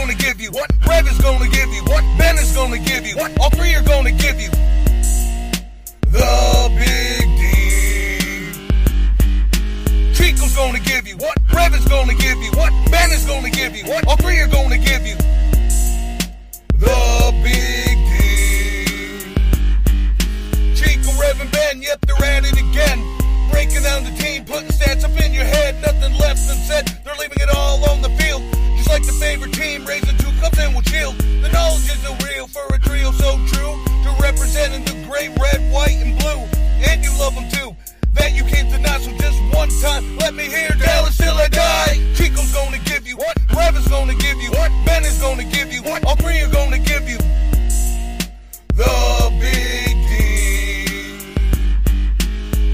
[0.00, 0.70] gonna give you what?
[0.86, 2.04] Rev is gonna give you what?
[2.18, 3.38] Ben is gonna give you what?
[3.40, 4.50] All three are gonna give you
[6.12, 7.44] the big D.
[10.14, 11.36] Chico's gonna give you what?
[11.52, 12.72] Rev is gonna give you what?
[12.90, 14.06] Ben is gonna give you what?
[14.06, 15.16] All three are gonna give you
[16.84, 18.14] the big D.
[20.76, 23.00] Chico, Rev, and Ben, yep, they're at it again.
[23.50, 25.80] Breaking down the team, putting stats up in your head.
[25.80, 26.86] Nothing left unsaid.
[27.02, 28.42] They're leaving it all on the field.
[28.86, 31.18] Just like the favorite team, raising two cups and we'll shield.
[31.18, 33.74] The knowledge is real for a trio so true.
[34.04, 36.46] To representing the gray, red, white, and blue.
[36.86, 37.74] And you love them too.
[38.14, 41.98] That you can't deny, so just one time, let me hear Dallas till I die.
[42.14, 43.36] Chico's gonna give you what?
[43.56, 44.70] Rev is gonna give you what?
[44.86, 46.04] Ben is gonna give you what?
[46.04, 47.18] All three are gonna give you
[48.70, 50.14] the big D.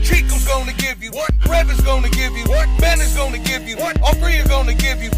[0.05, 1.31] Chico's gonna give you what?
[1.49, 2.69] Rev is gonna give you what?
[2.81, 3.99] Ben is gonna give you what?
[4.03, 5.11] All three are gonna give you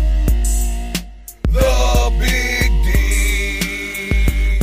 [1.55, 4.59] the big D.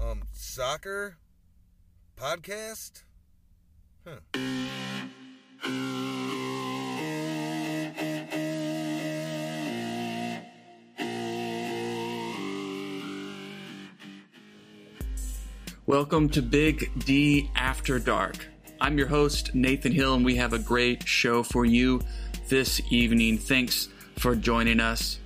[0.00, 1.18] Um, soccer
[2.18, 3.02] podcast.
[4.06, 4.20] Huh.
[15.86, 18.46] Welcome to Big D After Dark.
[18.80, 22.00] I'm your host, Nathan Hill, and we have a great show for you
[22.48, 23.36] this evening.
[23.36, 25.18] Thanks for joining us.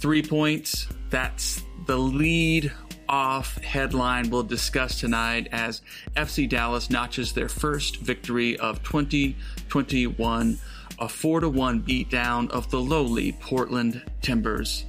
[0.00, 0.88] Three points.
[1.10, 2.72] That's the lead
[3.06, 5.82] off headline we'll discuss tonight as
[6.16, 10.58] FC Dallas notches their first victory of 2021,
[10.98, 14.86] a 4 1 beatdown of the lowly Portland Timbers.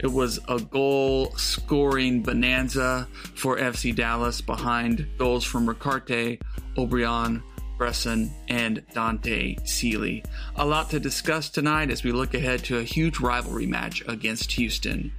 [0.00, 6.40] It was a goal scoring bonanza for FC Dallas behind goals from Ricaurte,
[6.76, 7.40] Obrian,
[7.78, 10.24] Bressan, and Dante Sealy.
[10.56, 14.52] A lot to discuss tonight as we look ahead to a huge rivalry match against
[14.52, 15.12] Houston.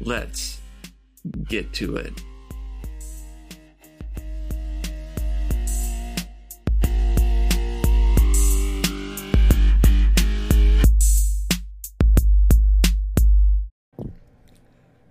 [0.00, 0.60] Let's
[1.48, 2.22] get to it.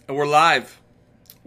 [0.08, 0.79] And we're live.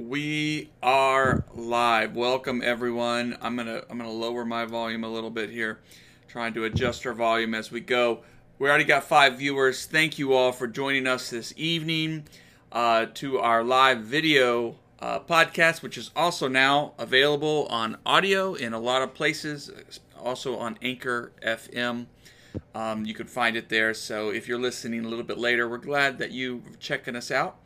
[0.09, 2.17] We are live.
[2.17, 3.39] Welcome everyone.
[3.41, 5.79] I'm gonna I'm gonna lower my volume a little bit here,
[6.27, 8.25] trying to adjust our volume as we go.
[8.59, 9.87] We already got five viewers.
[9.87, 12.25] Thank you all for joining us this evening
[12.73, 18.73] uh, to our live video uh, podcast, which is also now available on audio in
[18.73, 19.71] a lot of places,
[20.19, 22.07] also on Anchor FM.
[22.75, 23.95] Um, you can find it there.
[23.95, 27.31] So if you're listening a little bit later, we're glad that you are checking us
[27.31, 27.61] out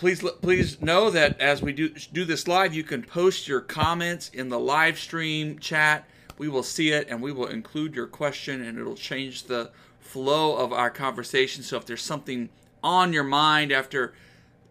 [0.00, 4.30] please please know that as we do do this live, you can post your comments
[4.30, 6.08] in the live stream chat.
[6.38, 10.56] We will see it and we will include your question, and it'll change the flow
[10.56, 11.62] of our conversation.
[11.62, 12.48] So if there's something
[12.82, 14.14] on your mind after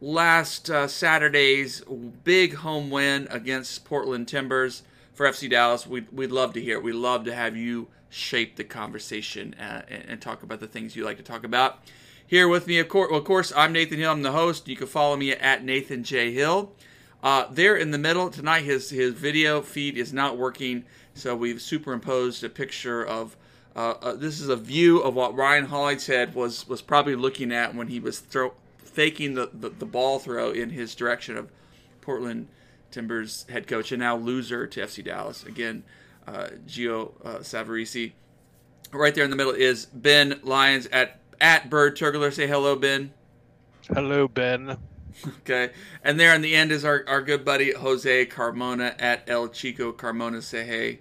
[0.01, 1.83] last uh, Saturday's
[2.23, 4.81] big home win against Portland Timbers
[5.13, 6.83] for FC Dallas, we'd, we'd love to hear it.
[6.83, 10.95] We'd love to have you shape the conversation uh, and, and talk about the things
[10.95, 11.83] you like to talk about.
[12.29, 14.11] Here with me, of course, well, of course, I'm Nathan Hill.
[14.11, 14.67] I'm the host.
[14.67, 16.71] You can follow me at Nathan J Hill.
[17.23, 20.85] Uh, there in the middle tonight, his his video feed is not working,
[21.15, 23.35] so we've superimposed a picture of.
[23.75, 27.73] Uh, uh, this is a view of what Ryan Hollingshead was was probably looking at
[27.73, 31.49] when he was throw, faking the, the, the ball throw in his direction of
[31.99, 32.47] Portland
[32.91, 35.81] Timbers head coach and now loser to FC Dallas again,
[36.27, 38.11] uh, Gio uh, Savarese.
[38.91, 42.33] Right there in the middle is Ben Lyons at at Byrd Turgler.
[42.33, 43.13] Say hello, Ben.
[43.93, 44.77] Hello, Ben.
[45.39, 45.71] Okay.
[46.03, 49.91] And there in the end is our, our good buddy Jose Carmona at El Chico
[49.91, 50.41] Carmona.
[50.41, 50.99] Say hey,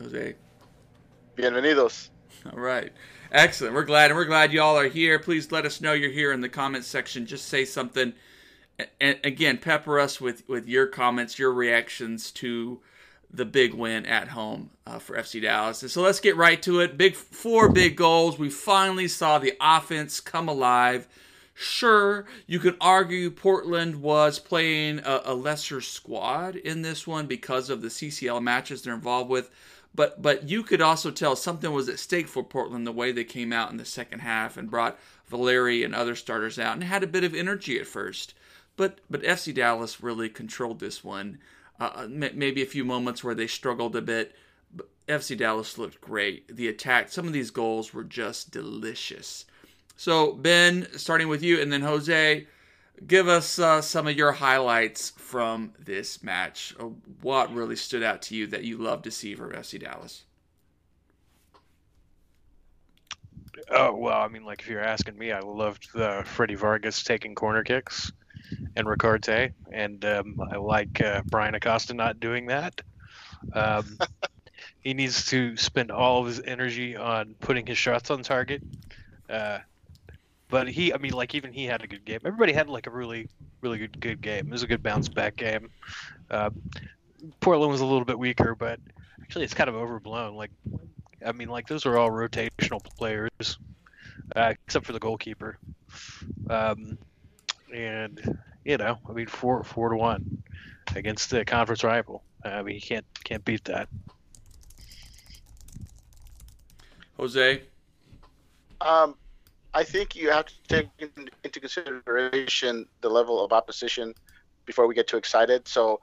[0.00, 0.34] Jose.
[1.36, 2.08] Bienvenidos.
[2.52, 2.92] All right.
[3.32, 3.74] Excellent.
[3.74, 5.18] We're glad, and we're glad you all are here.
[5.18, 7.26] Please let us know you're here in the comments section.
[7.26, 8.12] Just say something.
[9.00, 12.80] And again, pepper us with, with your comments, your reactions to
[13.32, 15.82] the big win at home uh, for FC Dallas.
[15.82, 16.96] And so let's get right to it.
[16.96, 18.38] Big four big goals.
[18.38, 21.06] We finally saw the offense come alive.
[21.54, 27.68] Sure, you could argue Portland was playing a, a, lesser squad in this one because
[27.68, 29.50] of the CCL matches they're involved with,
[29.94, 33.24] but but you could also tell something was at stake for Portland the way they
[33.24, 37.02] came out in the second half and brought Valeri and other starters out and had
[37.02, 38.32] a bit of energy at first.
[38.76, 41.40] But but FC Dallas really controlled this one.
[41.80, 44.34] Uh, maybe a few moments where they struggled a bit.
[45.08, 46.54] FC Dallas looked great.
[46.54, 49.46] The attack, some of these goals were just delicious.
[49.96, 52.46] So, Ben, starting with you, and then Jose,
[53.06, 56.74] give us uh, some of your highlights from this match.
[56.78, 56.90] Uh,
[57.22, 60.24] what really stood out to you that you love to see from FC Dallas?
[63.70, 67.34] Oh well, I mean, like if you're asking me, I loved the Freddy Vargas taking
[67.34, 68.12] corner kicks
[68.76, 72.80] and Ricaurte, and um, I like uh, Bryan Acosta not doing that.
[73.52, 73.98] Um,
[74.80, 78.62] he needs to spend all of his energy on putting his shots on target.
[79.28, 79.58] Uh,
[80.48, 82.20] but he, I mean, like even he had a good game.
[82.24, 83.28] Everybody had like a really,
[83.60, 84.48] really good good game.
[84.48, 85.70] It was a good bounce back game.
[86.30, 86.50] Uh,
[87.40, 88.80] Portland was a little bit weaker, but
[89.22, 90.34] actually it's kind of overblown.
[90.34, 90.50] Like,
[91.24, 93.58] I mean, like those are all rotational players,
[94.34, 95.58] uh, except for the goalkeeper.
[96.48, 96.98] Um,
[97.72, 100.42] and you know, I mean, four four to one
[100.94, 102.22] against the conference rival.
[102.44, 103.88] I mean, you can't can't beat that.
[107.16, 107.62] Jose.
[108.80, 109.14] Um,
[109.74, 110.88] I think you have to take
[111.44, 114.14] into consideration the level of opposition
[114.64, 115.68] before we get too excited.
[115.68, 116.00] So,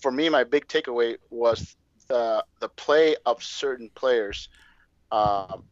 [0.00, 1.76] for me, my big takeaway was
[2.08, 4.48] the the play of certain players
[5.10, 5.64] um,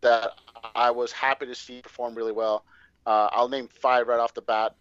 [0.00, 0.30] that
[0.74, 2.64] I was happy to see perform really well.
[3.08, 4.74] Uh, I'll name five right off the bat.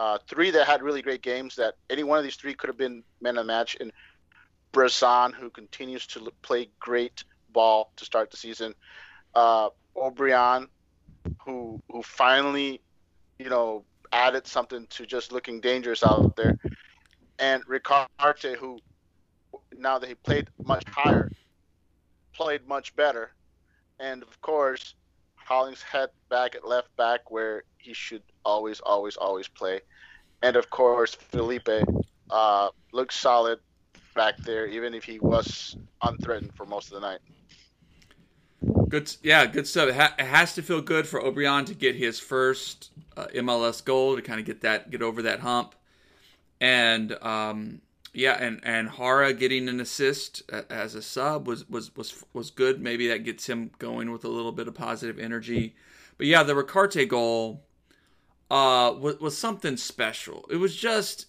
[0.00, 1.54] Uh, three that had really great games.
[1.54, 3.76] That any one of these three could have been men of the match.
[3.78, 3.92] And
[4.72, 7.22] Bressan, who continues to play great
[7.52, 8.74] ball to start the season.
[9.32, 10.66] Uh, Obrian,
[11.44, 12.80] who who finally,
[13.38, 16.58] you know, added something to just looking dangerous out there,
[17.38, 18.80] and Ricaurte, who
[19.76, 21.30] now that he played much higher,
[22.32, 23.30] played much better,
[24.00, 24.94] and of course,
[25.48, 29.80] Hollingshead back at left back where he should always, always, always play,
[30.42, 31.68] and of course Phelipe
[32.30, 33.58] uh, looks solid
[34.14, 37.20] back there, even if he was unthreatened for most of the night.
[38.90, 39.88] Good, yeah, good stuff.
[39.88, 43.82] It, ha- it has to feel good for Obrian to get his first uh, MLS
[43.82, 45.74] goal to kind of get that, get over that hump,
[46.60, 47.80] and um,
[48.14, 52.80] yeah, and and Jara getting an assist as a sub was was was was good.
[52.80, 55.74] Maybe that gets him going with a little bit of positive energy.
[56.16, 57.64] But yeah, the Ricaurte goal
[58.50, 60.46] uh, was was something special.
[60.50, 61.26] It was just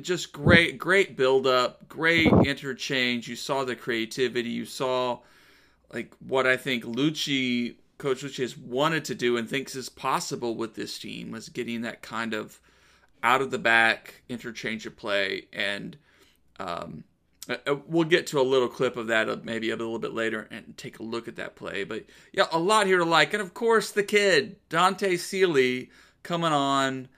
[0.00, 3.28] just great, great build up, great interchange.
[3.28, 4.50] You saw the creativity.
[4.50, 5.20] You saw
[5.92, 10.54] like what I think Luchi, Coach Luchi, has wanted to do and thinks is possible
[10.54, 12.60] with this team was getting that kind of
[13.22, 15.46] out of the back interchange of play.
[15.52, 15.96] And
[16.60, 17.04] um,
[17.48, 20.12] uh, uh, we'll get to a little clip of that uh, maybe a little bit
[20.12, 21.84] later and take a look at that play.
[21.84, 23.32] But yeah, a lot here to like.
[23.32, 25.90] And of course, the kid, Dante Sealy,
[26.22, 27.08] coming on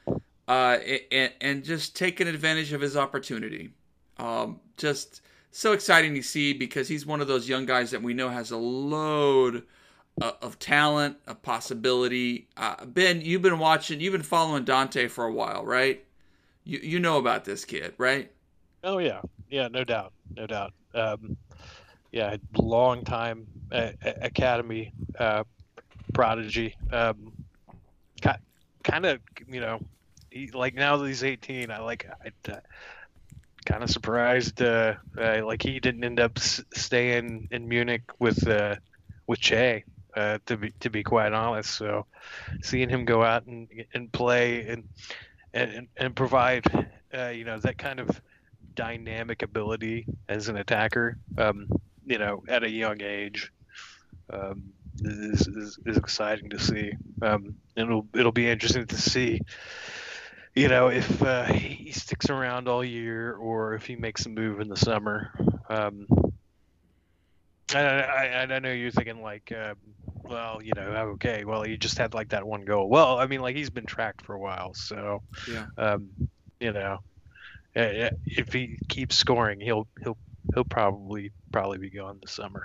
[0.49, 0.79] uh,
[1.11, 3.71] and, and, just taking advantage of his opportunity.
[4.19, 8.15] Um, just so exciting to see because he's one of those young guys that we
[8.15, 9.65] know has a load
[10.21, 12.49] of talent, a possibility.
[12.56, 16.05] Uh, ben, you've been watching, you've been following Dante for a while, right?
[16.65, 18.31] You you know about this kid, right?
[18.84, 20.73] Oh yeah, yeah, no doubt, no doubt.
[20.94, 21.37] Um,
[22.12, 23.93] yeah, long time uh,
[24.23, 25.44] academy uh,
[26.14, 26.76] prodigy.
[26.90, 27.32] Um,
[28.84, 29.79] kind of, you know,
[30.31, 32.61] he, like now that he's 18, I like I,
[33.67, 38.46] kind of surprised uh, uh, like he didn't end up s- staying in Munich with
[38.49, 38.76] uh,
[39.29, 39.84] with Che
[40.17, 42.06] uh, to be to be quite honest so
[42.62, 44.84] seeing him go out and and play and
[45.55, 46.64] and, and provide
[47.17, 48.11] uh, you know that kind of
[48.74, 51.67] dynamic ability as an attacker um,
[52.05, 53.52] you know at a young age
[54.32, 54.62] um,
[55.02, 59.41] is, is, is exciting to see um, and it'll it'll be interesting to see
[60.55, 64.60] you know, if uh, he sticks around all year or if he makes a move
[64.60, 65.31] in the summer.
[65.69, 66.06] Um,
[67.74, 69.74] I, I, I know you're thinking like, uh,
[70.05, 70.82] well, you know,
[71.14, 72.91] okay, well, he just had like that one goal.
[72.91, 76.10] Well, I mean, like he's been tracked for a while, so yeah, um,
[76.60, 76.98] you know,
[77.74, 80.19] if he keeps scoring, he'll he'll
[80.55, 82.62] he'll probably probably be gone this summer.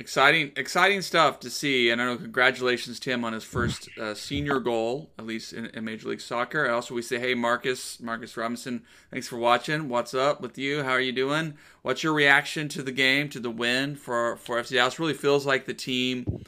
[0.00, 4.14] Exciting, exciting stuff to see, and I know congratulations to him on his first uh,
[4.14, 6.64] senior goal, at least in, in, Major League Soccer.
[6.64, 9.90] And also, we say, hey, Marcus, Marcus Robinson, thanks for watching.
[9.90, 10.84] What's up with you?
[10.84, 11.52] How are you doing?
[11.82, 14.98] What's your reaction to the game, to the win for for FC Dallas?
[14.98, 16.46] Really feels like the team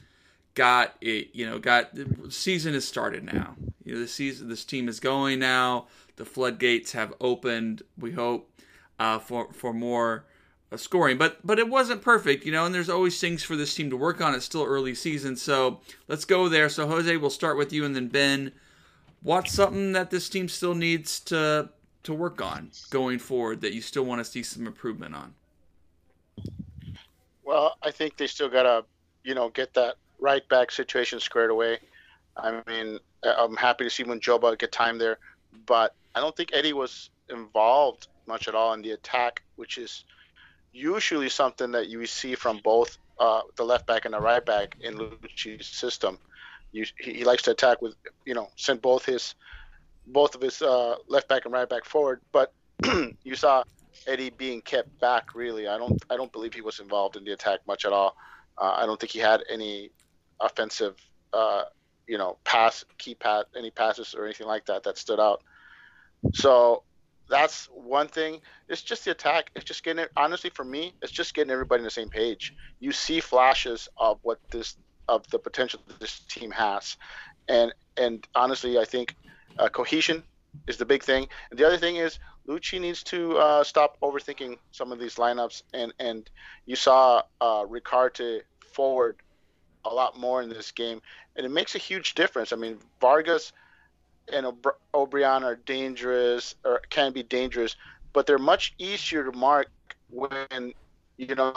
[0.55, 1.29] got it.
[1.35, 3.57] You know, got the season has started now.
[3.85, 5.89] You know, the season, this team is going now.
[6.17, 7.83] The floodgates have opened.
[7.99, 8.51] We hope
[8.99, 10.25] uh, for for more
[10.77, 12.65] scoring, but but it wasn't perfect, you know.
[12.65, 14.35] And there's always things for this team to work on.
[14.35, 16.69] It's still early season, so let's go there.
[16.69, 18.53] So Jose, we'll start with you, and then Ben.
[19.23, 21.71] What's something that this team still needs to
[22.03, 25.35] to work on going forward that you still want to see some improvement on?
[27.45, 28.85] Well, I think they still gotta,
[29.25, 31.79] you know, get that right back situation squared away.
[32.37, 35.19] I mean, I'm happy to see when Munjoma get time there,
[35.67, 40.05] but I don't think Eddie was involved much at all in the attack, which is
[40.73, 44.77] usually something that you see from both uh, the left back and the right back
[44.81, 46.19] in Luchi's system.
[46.73, 47.95] You, he, he, likes to attack with,
[48.25, 49.35] you know, send both his
[50.07, 52.21] both of his uh, left back and right back forward.
[52.33, 52.53] But
[53.23, 53.63] you saw
[54.07, 55.35] Eddie being kept back.
[55.35, 58.17] Really, I don't I don't believe he was involved in the attack much at all.
[58.59, 59.91] Uh, I don't think he had any
[60.41, 60.97] offensive,
[61.33, 61.65] uh,
[62.07, 65.43] you know, pass key pass any passes or anything like that that stood out.
[66.33, 66.83] So
[67.29, 68.41] that's one thing.
[68.69, 69.51] It's just the attack.
[69.55, 70.05] It's just getting.
[70.17, 72.55] Honestly, for me, it's just getting everybody on the same page.
[72.81, 74.77] You see flashes of what this
[75.09, 76.97] of the potential that this team has,
[77.49, 79.17] and and honestly, I think
[79.59, 80.23] uh, cohesion
[80.67, 81.29] is the big thing.
[81.51, 85.63] And the other thing is Luchi needs to uh, stop overthinking some of these lineups.
[85.73, 86.29] And and
[86.67, 87.65] you saw uh,
[88.73, 89.17] forward
[89.85, 91.01] a lot more in this game,
[91.37, 92.53] and it makes a huge difference.
[92.53, 93.53] I mean, Vargas
[94.33, 94.47] and
[94.95, 97.77] Obrian are dangerous or can be dangerous,
[98.13, 99.69] but they're much easier to mark
[100.11, 100.73] when
[101.17, 101.55] you know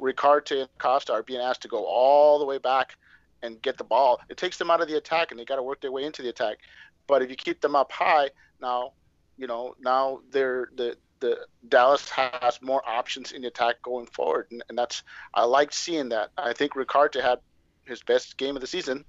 [0.00, 2.96] Ricaurte and Costa are being asked to go all the way back
[3.42, 4.20] and get the ball.
[4.28, 6.22] It takes them out of the attack, and they got to work their way into
[6.22, 6.58] the attack.
[7.06, 8.30] But if you keep them up high,
[8.60, 8.92] now
[9.36, 14.48] you know now they're the the Dallas has more options in the attack going forward,
[14.50, 15.02] and, and that's
[15.34, 16.30] I like seeing that.
[16.36, 17.40] I think Ricaurte had
[17.88, 19.04] his best game of the season.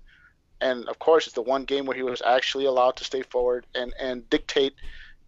[0.61, 3.65] And of course it's the one game where he was actually allowed to stay forward
[3.75, 4.73] and and dictate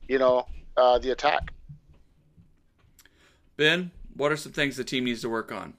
[0.08, 0.46] you know
[0.78, 1.52] uh, the attack.
[3.58, 5.74] Ben what are some things the team needs to work on?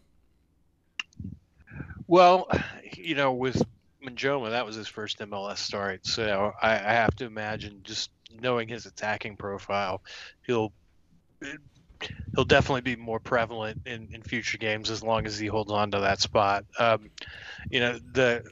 [2.07, 2.49] Well
[2.97, 3.63] you know with
[4.05, 8.11] Munjoma, that was his first MLS start, so I, I have to imagine just
[8.41, 10.03] knowing his attacking profile,
[10.47, 10.73] he'll
[12.35, 15.91] he'll definitely be more prevalent in, in future games as long as he holds on
[15.93, 16.65] to that spot.
[16.79, 17.11] Um,
[17.71, 18.45] you know, the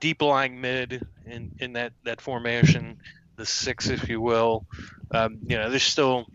[0.00, 2.98] deep lying mid in, in that, that formation,
[3.36, 4.66] the six, if you will.
[5.10, 6.26] Um, you know, there's still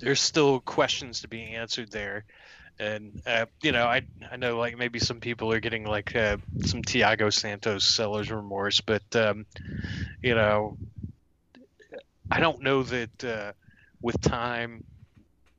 [0.00, 2.24] there's still questions to be answered there.
[2.78, 6.36] And uh, you know, I I know like maybe some people are getting like uh,
[6.64, 9.46] some Thiago Santos seller's remorse, but um,
[10.22, 10.78] you know,
[12.30, 13.52] I don't know that uh,
[14.00, 14.84] with time,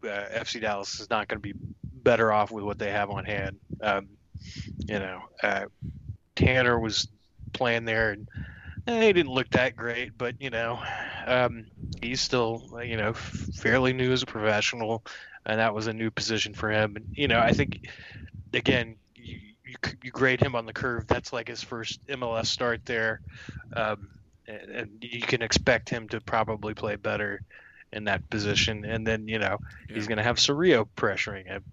[0.04, 1.54] uh, FC Dallas is not going to be
[1.84, 3.60] better off with what they have on hand.
[3.82, 4.08] Um,
[4.88, 5.66] you know, uh,
[6.36, 7.08] Tanner was
[7.54, 8.30] playing there, and
[8.88, 10.80] eh, he didn't look that great, but you know,
[11.26, 11.66] um,
[12.02, 15.04] he's still you know fairly new as a professional,
[15.46, 16.96] and that was a new position for him.
[16.96, 17.88] And you know, I think
[18.54, 21.08] again, you, you, you grade him on the curve.
[21.08, 23.22] That's like his first MLS start there,
[23.74, 24.08] um,
[24.48, 27.42] and, and you can expect him to probably play better
[27.92, 28.86] in that position.
[28.86, 29.96] And then you know yeah.
[29.96, 31.64] he's going to have Cerrillo pressuring him.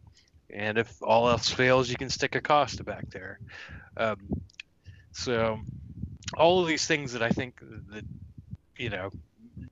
[0.51, 3.41] And if all else fails, you can stick Acosta back there.
[3.97, 4.19] Um,
[5.13, 5.59] so
[6.37, 8.05] all of these things that I think that
[8.77, 9.11] you know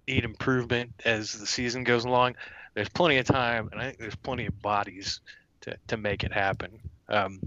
[0.07, 2.37] need improvement as the season goes along.
[2.75, 5.21] There's plenty of time, and I think there's plenty of bodies
[5.63, 6.81] to, to make it happen.
[7.09, 7.41] Um,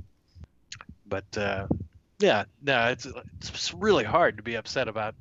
[1.05, 1.67] but uh,
[2.19, 5.15] yeah, no, it's it's really hard to be upset about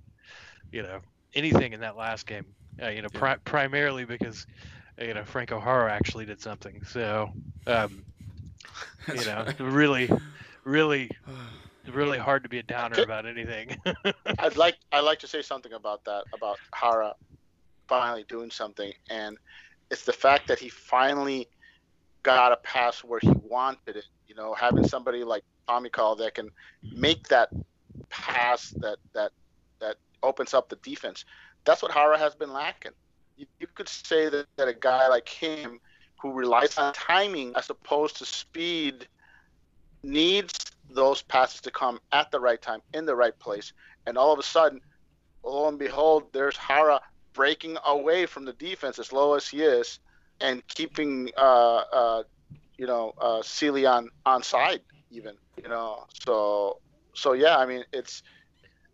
[0.72, 1.00] you know
[1.34, 2.46] anything in that last game.
[2.82, 3.18] Uh, you know, yeah.
[3.18, 4.46] pri- primarily because
[5.00, 6.82] you know Franco Jara actually did something.
[6.84, 7.32] So
[7.66, 8.04] um,
[9.14, 10.10] you know, really,
[10.64, 11.10] really
[11.92, 13.76] really hard to be a downer about anything.
[14.38, 17.14] I'd like I'd like to say something about that about Jara
[17.88, 19.36] finally doing something, and
[19.90, 21.48] it's the fact that he finally
[22.22, 24.04] got a pass where he wanted it.
[24.26, 26.50] You know, having somebody like Pomykal that can
[26.82, 27.50] make that
[28.08, 29.32] pass that that
[29.80, 31.24] that opens up the defense.
[31.66, 32.92] That's what Jara has been lacking.
[33.36, 35.80] You, you could say that, that a guy like him,
[36.18, 39.06] who relies on timing as opposed to speed,
[40.02, 40.54] needs
[40.88, 43.72] those passes to come at the right time in the right place.
[44.06, 44.80] And all of a sudden,
[45.44, 47.00] lo and behold, there's Jara
[47.34, 49.98] breaking away from the defense as low as he is
[50.40, 52.22] and keeping, uh, uh,
[52.78, 54.80] you know, uh, Sealy on, on side
[55.10, 56.06] even, you know.
[56.24, 56.80] So,
[57.14, 58.22] so yeah, I mean, it's,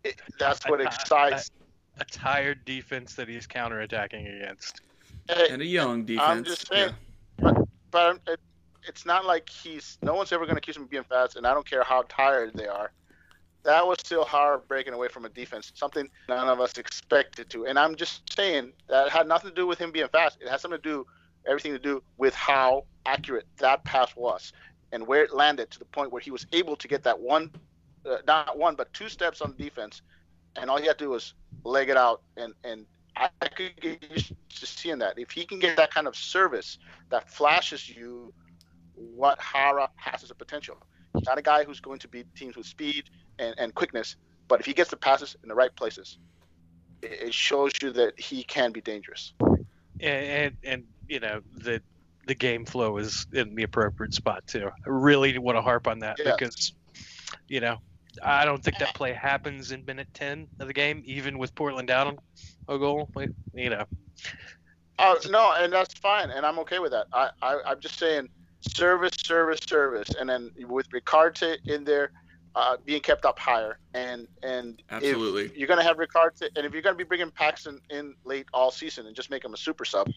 [0.03, 1.51] it, that's what excites.
[1.97, 4.81] A, a, tired defense that he's counterattacking against.
[5.49, 6.27] And a young defense.
[6.27, 6.93] I'm just saying,
[7.39, 7.51] yeah.
[7.51, 8.39] but, but it,
[8.87, 11.47] it's not like he's no one's ever going to accuse him of being fast, and
[11.47, 12.91] I don't care how tired they are.
[13.63, 17.65] That was still hard breaking away from a defense, something none of us expected to.
[17.65, 20.37] And I'm just saying that had nothing to do with him being fast.
[20.41, 21.07] It has something to do,
[21.47, 24.51] everything to do with how accurate that pass was
[24.91, 27.49] and where it landed to the point where he was able to get that one,
[28.05, 30.01] uh, not one, but two steps on defense,
[30.55, 31.33] and all he had to do was
[31.63, 35.19] leg it out and and I could get used to seeing that.
[35.19, 36.79] If he can get that kind of service
[37.09, 38.33] that flashes you
[38.95, 40.77] what Jara has as a potential.
[41.15, 43.03] He's not a guy who's going to beat teams with speed
[43.37, 44.15] and, and quickness,
[44.47, 46.17] but if he gets the passes in the right places,
[47.03, 49.33] it, it shows you that he can be dangerous.
[49.39, 49.65] And,
[50.01, 51.83] and, and you know that
[52.25, 54.67] the game flow is in the appropriate spot too.
[54.67, 56.35] I really want to harp on that Yeah.
[56.35, 56.73] because,
[57.47, 57.77] you know,
[58.21, 61.87] I don't think that play happens in minute ten of the game, even with Portland
[61.87, 62.17] down
[62.67, 63.09] a goal.
[63.53, 63.85] You know,
[64.99, 67.07] Oh no, and that's fine, and I'm okay with that.
[67.13, 68.29] I, I I'm just saying
[68.61, 72.11] service, service, service, and then with Ricaurte in there,
[72.55, 75.45] uh, being kept up higher, and and Absolutely.
[75.45, 78.69] if you're gonna have Ricaurte, and if you're gonna be bringing Paxton in late all
[78.69, 80.07] season and just make him a super sub,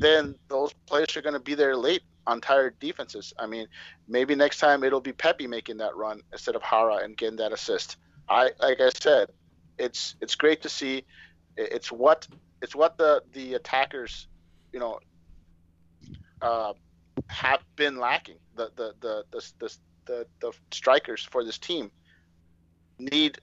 [0.00, 3.32] then those players are gonna be there late on tired defenses.
[3.38, 3.66] I mean,
[4.08, 7.52] maybe next time it'll be Pepi making that run instead of Jara and getting that
[7.52, 7.96] assist.
[8.28, 9.30] I like I said,
[9.78, 11.04] it's it's great to see.
[11.56, 12.26] It's what
[12.62, 14.28] it's what the the attackers,
[14.72, 15.00] you know,
[16.42, 16.72] uh,
[17.28, 18.38] have been lacking.
[18.54, 19.76] The the the the the,
[20.06, 21.90] the, the strikers for this team
[22.98, 23.38] need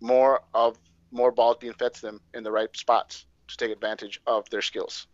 [0.00, 0.78] more of
[1.10, 4.62] more balls being fed to them in the right spots to take advantage of their
[4.62, 5.06] skills.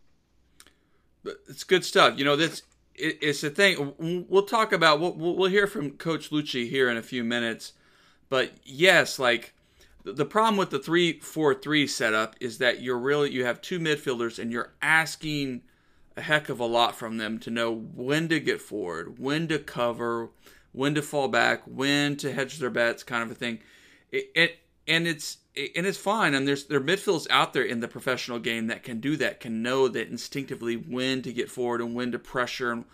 [1.24, 2.18] It's good stuff.
[2.18, 2.62] You know, this
[2.94, 4.26] it, it's the thing.
[4.28, 5.00] We'll talk about.
[5.00, 7.72] We'll, we'll hear from Coach Luchi here in a few minutes.
[8.28, 9.54] But yes, like
[10.04, 13.60] the- the problem with the three four three setup is that you're really you have
[13.60, 15.62] two midfielders and you're asking
[16.16, 19.58] a heck of a lot from them to know when to get forward, when to
[19.58, 20.30] cover,
[20.72, 23.60] when to fall back, when to hedge their bets, kind of a thing.
[24.10, 25.38] It, it and it's
[25.76, 26.34] and it's fine.
[26.34, 29.40] And there's there are midfielders out there in the professional game that can do that,
[29.40, 32.84] can know that instinctively when to get forward and when to pressure and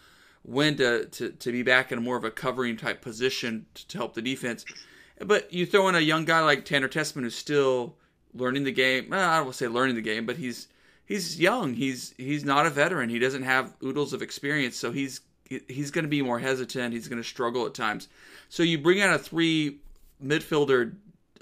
[0.43, 3.99] when to to, to be back in more of a covering type position to, to
[3.99, 4.65] help the defense.
[5.19, 7.97] But you throw in a young guy like Tanner Tessmann who's still
[8.35, 9.09] learning the game.
[9.11, 10.69] Well, I don't want to say learning the game, but he's
[11.07, 11.75] he's young.
[11.75, 13.11] He's he's not a veteran.
[13.11, 15.21] He doesn't have oodles of experience, so he's
[15.69, 16.95] he's going to be more hesitant.
[16.95, 18.09] He's going to struggle at times.
[18.49, 19.79] So you bring out a three
[20.25, 20.95] midfielder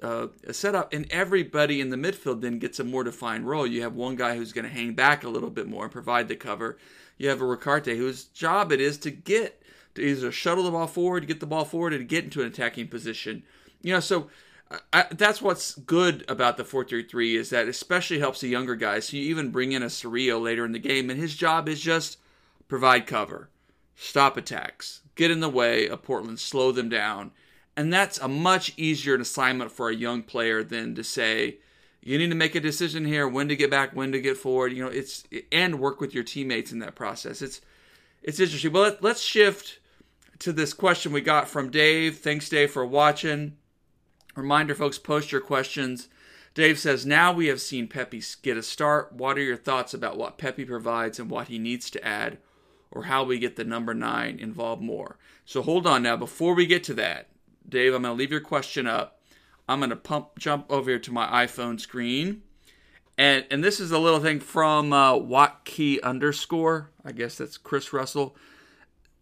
[0.02, 3.66] uh, setup, and everybody in the midfield then gets a more defined role.
[3.66, 6.28] You have one guy who's going to hang back a little bit more and provide
[6.28, 6.76] the cover.
[7.18, 9.62] You have a Ricaurte whose job it is to get
[9.94, 12.88] to either shuttle the ball forward, get the ball forward, and get into an attacking
[12.88, 13.42] position.
[13.82, 14.28] You know, so
[14.92, 19.08] I, that's what's good about the 4-3-3 is that especially helps the younger guys.
[19.08, 21.80] So you even bring in a Cerrillo later in the game, and his job is
[21.80, 22.18] just
[22.68, 23.50] provide cover,
[23.96, 27.32] stop attacks, get in the way of Portland, slow them down.
[27.76, 31.56] And that's a much easier assignment for a young player than to say,
[32.02, 34.72] you need to make a decision here, when to get back, when to get forward.
[34.72, 37.40] You know, it's and work with your teammates in that process.
[37.40, 37.60] It's
[38.22, 38.72] it's interesting.
[38.72, 39.78] Well, let, let's shift
[40.40, 42.18] to this question we got from Dave.
[42.18, 43.56] Thanks, Dave, for watching.
[44.34, 46.08] Reminder, folks, post your questions.
[46.54, 49.12] Dave says, Now we have seen Pepi get a start.
[49.12, 52.38] What are your thoughts about what Pepi provides and what he needs to add,
[52.90, 55.18] or how we get the number nine involved more?
[55.44, 56.16] So hold on now.
[56.16, 57.28] Before we get to that,
[57.68, 59.20] Dave, I'm going to leave your question up.
[59.68, 62.42] I'm going to pump jump over here to my iPhone screen.
[63.18, 66.90] And, and this is a little thing from uh, Watkey underscore.
[67.04, 68.36] I guess that's Chris Russell.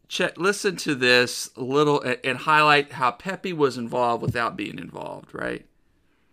[0.08, 5.34] Check, listen to this little and, and highlight how Pepi was involved without being involved,
[5.34, 5.66] right?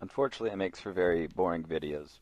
[0.01, 2.19] Unfortunately, it makes for very boring videos,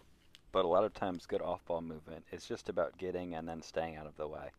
[0.51, 2.23] but a lot of times good off-ball movement.
[2.31, 4.51] is just about getting and then staying out of the way.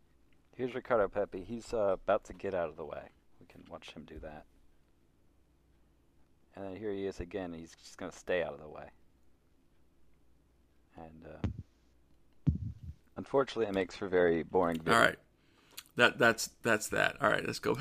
[0.56, 1.44] Here's Ricardo Pepi.
[1.46, 3.10] He's uh, about to get out of the way.
[3.40, 4.44] We can watch him do that.
[6.56, 7.52] And then here he is again.
[7.52, 8.86] He's just going to stay out of the way.
[10.96, 12.52] And uh,
[13.16, 14.94] unfortunately, it makes for very boring videos.
[14.94, 15.18] All right,
[15.96, 17.16] that that's that's that.
[17.20, 17.76] All right, let's go.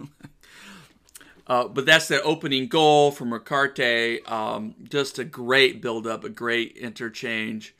[1.48, 4.28] Uh, but that's the opening goal from Ricaurte.
[4.28, 7.74] Um, just a great build up, a great interchange.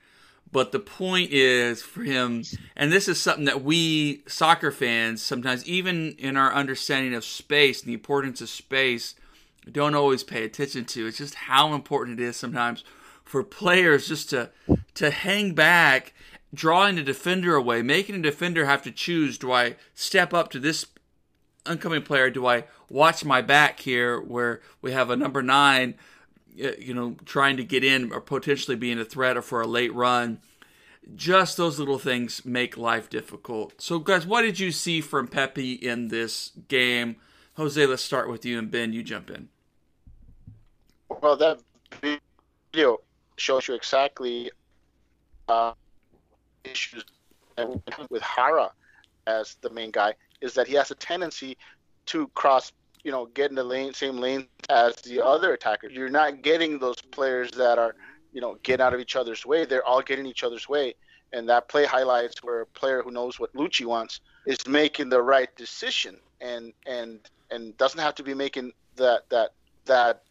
[0.53, 2.45] But the point is for him,
[2.77, 7.81] and this is something that we soccer fans sometimes, even in our understanding of space
[7.81, 9.17] and the importance of space,
[9.71, 11.07] don't always pay attention to.
[11.07, 12.85] It's just how important it is sometimes
[13.25, 14.51] for players just to
[14.95, 16.15] to hang back,
[16.55, 20.61] drawing a defender away, making a defender have to choose: do I step up to
[20.61, 20.87] this
[21.67, 22.31] oncoming player?
[22.31, 25.95] Do I watch my back here, where we have a number nine,
[26.63, 29.67] uh, you know, trying to get in or potentially being a threat or for a
[29.67, 30.41] late run?
[31.15, 33.81] Just those little things make life difficult.
[33.81, 37.17] So, guys, what did you see from Pepi in this game?
[37.57, 39.49] Jose, let's start with you, and Ben, you jump in.
[41.09, 41.61] Well, that
[42.01, 42.99] video
[43.37, 44.51] shows you exactly
[45.49, 45.73] uh,
[46.65, 47.05] issues
[48.11, 48.71] with Jara
[49.27, 51.57] as the main guy is that he has a tendency
[52.07, 55.93] to cross, you know, get in the lane, same lane as the other attackers.
[55.93, 57.95] You're not getting those players that are,
[58.33, 59.65] you know, get out of each other's way.
[59.65, 60.95] They're all getting each other's way.
[61.33, 65.21] And that play highlights where a player who knows what Luchi wants is making the
[65.21, 67.19] right decision and and
[67.51, 69.51] and doesn't have to be making that that
[69.87, 70.23] that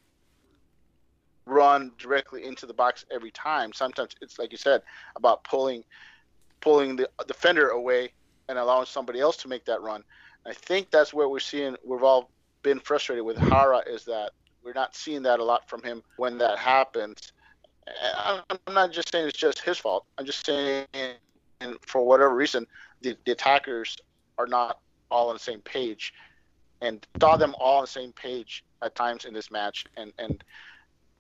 [1.46, 3.74] run directly into the box every time.
[3.74, 4.82] Sometimes it's like you said
[5.16, 5.84] about pulling
[6.62, 8.12] pulling the defender away
[8.50, 10.04] and allowing somebody else to make that run.
[10.46, 12.30] I think that's where we're seeing we've all
[12.64, 14.32] been frustrated with Jara is that
[14.64, 17.32] we're not seeing that a lot from him when that happens.
[18.18, 18.42] I'm
[18.74, 20.06] not just saying it's just his fault.
[20.18, 22.66] I'm just saying, and for whatever reason,
[23.02, 23.96] the, the attackers
[24.40, 24.80] are not
[25.12, 26.14] all on the same page,
[26.82, 29.86] and saw them all on the same page at times in this match.
[29.98, 30.44] And and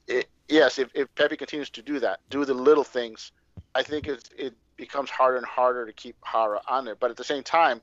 [0.07, 3.31] it, yes, if, if Pepi continues to do that, do the little things,
[3.73, 6.95] I think it it becomes harder and harder to keep Jara on there.
[6.95, 7.81] But at the same time,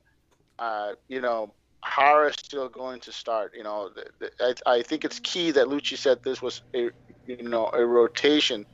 [0.59, 1.53] uh, you know,
[1.95, 3.53] Jara is still going to start.
[3.55, 6.89] You know, the, the, I, I think it's key that Luchi said this was a
[7.27, 8.65] you know a rotation,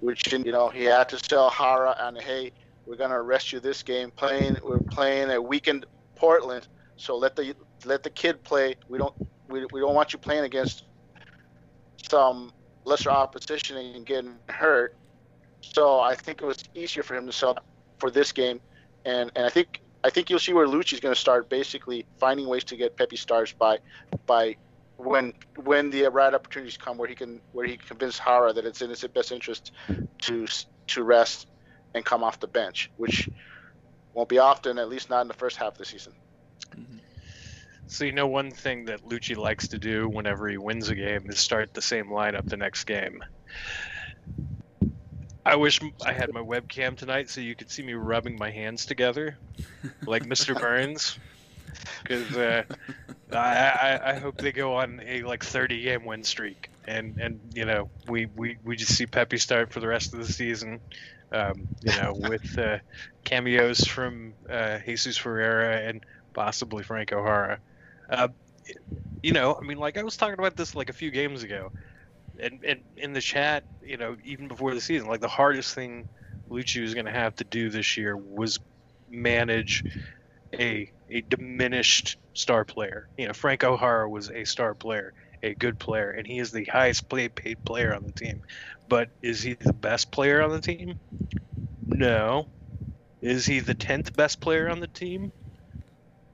[0.00, 2.52] which you know he had to sell Jara and hey,
[2.86, 4.10] we're gonna arrest you this game.
[4.10, 8.76] Playing we're playing a weekend Portland, so let the let the kid play.
[8.88, 9.14] We don't
[9.48, 10.84] we, we don't want you playing against
[12.08, 12.52] some
[12.84, 14.96] lesser opposition and getting hurt.
[15.60, 17.58] So I think it was easier for him to sell
[17.98, 18.60] for this game,
[19.04, 22.46] and and I think I think you'll see where Luchi's going to start basically finding
[22.46, 23.78] ways to get Pepi stars by
[24.26, 24.56] by
[24.96, 28.66] when when the right opportunities come where he can where he can convince Jara that
[28.66, 29.72] it's in his best interest
[30.22, 30.46] to
[30.88, 31.48] to rest
[31.94, 33.30] and come off the bench, which
[34.12, 36.12] won't be often, at least not in the first half of the season.
[37.86, 41.26] So you know one thing that Luchi likes to do whenever he wins a game
[41.28, 43.20] is start the same lineup the next game.
[45.44, 48.86] I wish I had my webcam tonight so you could see me rubbing my hands
[48.86, 49.36] together,
[50.06, 50.54] like Mr.
[50.58, 51.18] Burns,
[52.02, 52.64] because uh,
[53.32, 57.40] I, I, I hope they go on a like 30 game win streak, and and
[57.54, 60.80] you know we, we, we just see Pepi start for the rest of the season,
[61.32, 62.78] um, you know with uh,
[63.24, 66.02] cameos from uh, Jesus Ferreira and
[66.34, 67.60] possibly Frank Jara.
[68.14, 68.28] Uh,
[69.22, 71.72] you know, I mean, like I was talking about this like a few games ago,
[72.40, 76.06] and, and in the chat, you know, even before the season, like the hardest thing
[76.50, 78.58] Luchi was going to have to do this year was
[79.08, 79.84] manage
[80.52, 83.08] a a diminished star player.
[83.16, 86.64] You know, Franco Jara was a star player, a good player, and he is the
[86.64, 88.42] highest paid player on the team.
[88.88, 90.98] But is he the best player on the team?
[91.86, 92.48] No.
[93.20, 95.32] Is he the tenth best player on the team?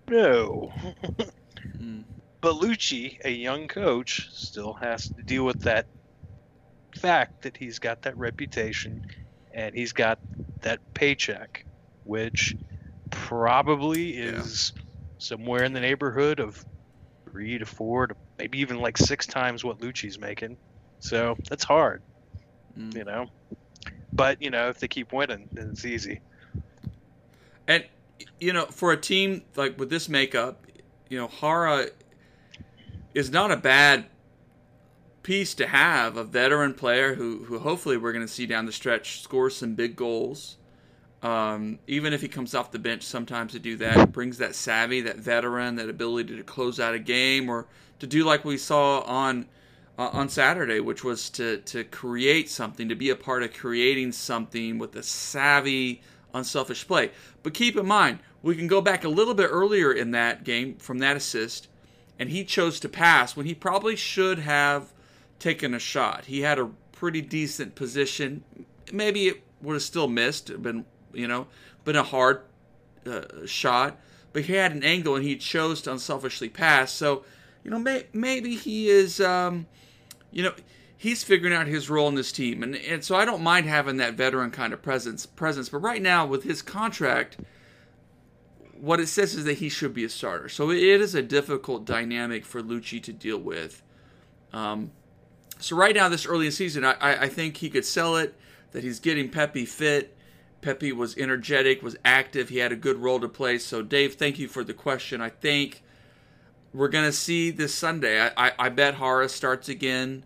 [0.09, 0.73] No.
[1.79, 2.05] mm.
[2.40, 5.87] But Luchi, a young coach, still has to deal with that
[6.96, 9.07] fact that he's got that reputation
[9.53, 10.18] and he's got
[10.62, 11.66] that paycheck,
[12.05, 12.57] which
[13.11, 14.83] probably is yeah.
[15.18, 16.64] somewhere in the neighborhood of
[17.31, 20.57] three to four to maybe even like six times what Luchi's making.
[21.01, 22.03] So that's hard,
[22.79, 22.94] mm.
[22.94, 23.27] you know.
[24.12, 26.20] But you know, if they keep winning, then it's easy.
[27.68, 27.85] And
[28.38, 30.66] you know, for a team like with this makeup,
[31.11, 31.88] you know, Jara
[33.14, 34.07] is not a bad
[35.23, 38.73] piece to have a veteran player who, who hopefully we're going to see down the
[38.73, 40.57] stretch score some big goals.
[41.23, 45.03] Um, even if he comes off the bench sometimes to do that, brings that savvy,
[45.03, 47.66] that veteran, that ability to close out a game or
[47.99, 49.46] to do like we saw on
[49.99, 54.12] uh, on Saturday, which was to to create something, to be a part of creating
[54.12, 56.01] something with a savvy,
[56.35, 57.11] unselfish play.
[57.43, 60.77] But keep in mind, we can go back a little bit earlier in that game
[60.77, 61.69] from that assist
[62.21, 64.93] and he chose to pass when he probably should have
[65.38, 66.27] taken a shot.
[66.27, 68.45] He had a pretty decent position.
[68.93, 71.47] Maybe it would have still missed, been you know,
[71.85, 72.43] been a hard
[73.07, 73.99] uh, shot.
[74.35, 76.93] But he had an angle, and he chose to unselfishly pass.
[76.93, 77.25] So,
[77.64, 79.66] you know, may, maybe he is, um,
[80.31, 80.53] you know,
[81.01, 83.97] he's figuring out his role in this team, and and so I don't mind having
[83.97, 85.25] that veteran kind of presence.
[85.25, 87.39] Presence, but right now with his contract
[88.81, 90.49] what it says is that he should be a starter.
[90.49, 93.83] So it is a difficult dynamic for Luchi to deal with.
[94.53, 94.93] Um,
[95.59, 98.35] so right now, this early in season, I, I think he could sell it.
[98.73, 100.17] That he's getting Pepi fit.
[100.63, 102.49] Pepi was energetic, was active.
[102.49, 103.59] He had a good role to play.
[103.59, 105.21] So Dave, thank you for the question.
[105.21, 105.83] I think
[106.73, 108.21] we're gonna see this Sunday.
[108.21, 110.25] I, I, I bet Jara starts again.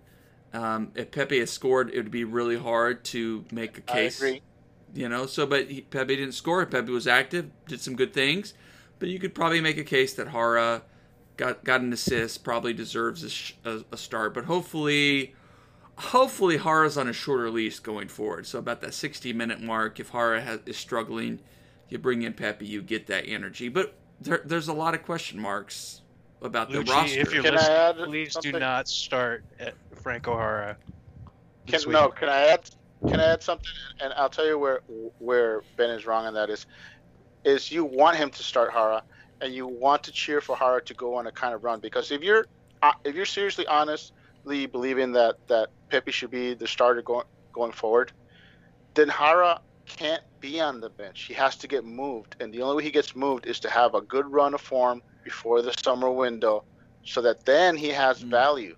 [0.54, 4.22] Um, if Pepi has scored, it would be really hard to make a case.
[4.22, 4.42] I agree
[4.94, 5.26] you know.
[5.26, 6.64] So, but he, Pepi didn't score.
[6.64, 8.54] Pepi was active, did some good things,
[8.98, 10.82] but you could probably make a case that Jara
[11.36, 14.32] got got an assist, probably deserves a, a, a start.
[14.32, 15.34] But hopefully,
[15.96, 18.46] hopefully Jara's on a shorter leash going forward.
[18.46, 21.40] So about that 60 minute mark, if Jara has, is struggling,
[21.88, 23.68] you bring in Pepi, you get that energy.
[23.68, 26.00] But there, there's a lot of question marks
[26.40, 27.20] about Luchi, the roster.
[27.20, 28.52] If you're can listening, please something?
[28.52, 30.76] do not start at Franco Jara.
[31.66, 32.70] Can, no, can I add
[33.08, 33.66] can I add something?
[34.00, 34.82] And I'll tell you where
[35.18, 36.66] where Ben is wrong on that is
[37.44, 39.02] is you want him to start Jara,
[39.40, 42.12] and you want to cheer for Jara to go on a kind of run because
[42.12, 42.46] if you're
[42.82, 47.72] uh, if you're seriously honestly believing that that Pepi should be the starter going going
[47.72, 48.12] forward,
[48.92, 51.22] then Jara can't be on the bench.
[51.22, 53.94] He has to get moved, and the only way he gets moved is to have
[53.94, 56.64] a good run of form before the summer window,
[57.04, 58.30] so that then he has mm.
[58.30, 58.76] value.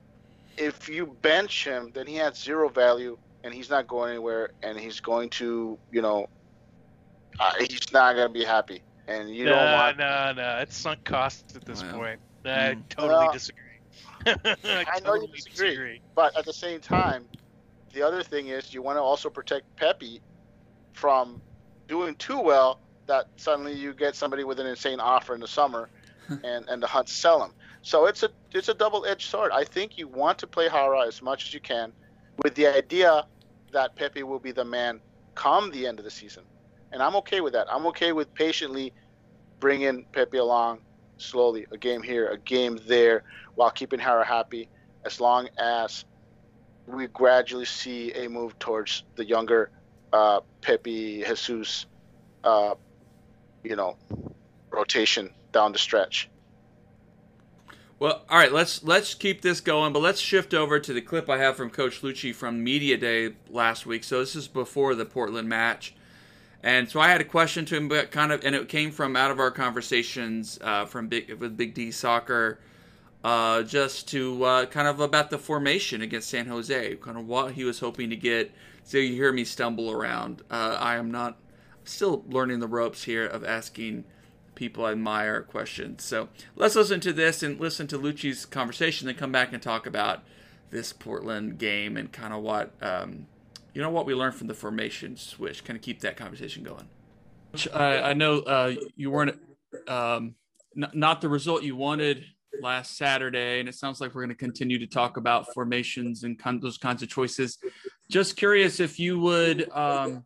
[0.56, 4.78] If you bench him, then he has zero value, and he's not going anywhere, and
[4.78, 6.28] he's going to, you know,
[7.38, 8.82] uh, he's not going to be happy.
[9.08, 9.98] And you no, don't want.
[9.98, 12.20] No, no, it's sunk cost at this point.
[12.44, 12.88] I mm.
[12.88, 13.62] totally disagree.
[14.26, 17.26] I, I know you disagree, disagree, but at the same time,
[17.92, 20.20] the other thing is you want to also protect Pepi
[20.92, 21.40] from
[21.86, 25.88] doing too well that suddenly you get somebody with an insane offer in the summer
[26.28, 27.52] and, and the Hunt sell him.
[27.86, 29.52] So it's a it's a double edged sword.
[29.52, 31.92] I think you want to play Jara as much as you can
[32.42, 33.24] with the idea
[33.72, 35.00] that Pepi will be the man
[35.36, 36.42] come the end of the season.
[36.90, 37.68] And I'm okay with that.
[37.70, 38.92] I'm okay with patiently
[39.60, 40.80] bringing Pepi along
[41.18, 43.22] slowly, a game here, a game there,
[43.54, 44.68] while keeping Jara happy,
[45.04, 46.04] as long as
[46.88, 49.70] we gradually see a move towards the younger
[50.12, 51.86] uh, Pepi Jesus,
[52.42, 52.74] uh,
[53.62, 53.96] you know,
[54.72, 56.28] rotation down the stretch.
[57.98, 61.30] Well, all right, let's let's keep this going, but let's shift over to the clip
[61.30, 64.04] I have from Coach Luchi from Media Day last week.
[64.04, 65.94] So this is before the Portland match,
[66.62, 69.16] and so I had a question to him, but kind of, and it came from
[69.16, 72.60] out of our conversations uh, from Big with Big D Soccer,
[73.24, 77.52] uh, just to uh, kind of about the formation against San Jose, kind of what
[77.52, 78.52] he was hoping to get
[78.84, 80.42] so you hear me stumble around.
[80.50, 81.38] Uh, I am not
[81.84, 84.04] still learning the ropes here of asking
[84.56, 86.02] people admire questions.
[86.02, 89.86] So let's listen to this and listen to Luchi's conversation, then come back and talk
[89.86, 90.24] about
[90.70, 93.26] this Portland game and kind of what um,
[93.72, 95.62] you know what we learned from the formation switch.
[95.62, 96.88] Kind of keep that conversation going.
[97.72, 99.38] I, I know uh, you weren't
[99.86, 100.34] um,
[100.76, 102.24] n- not the result you wanted
[102.60, 106.38] last Saturday, and it sounds like we're going to continue to talk about formations and
[106.38, 107.58] con- those kinds of choices.
[108.10, 110.24] Just curious if you would, um,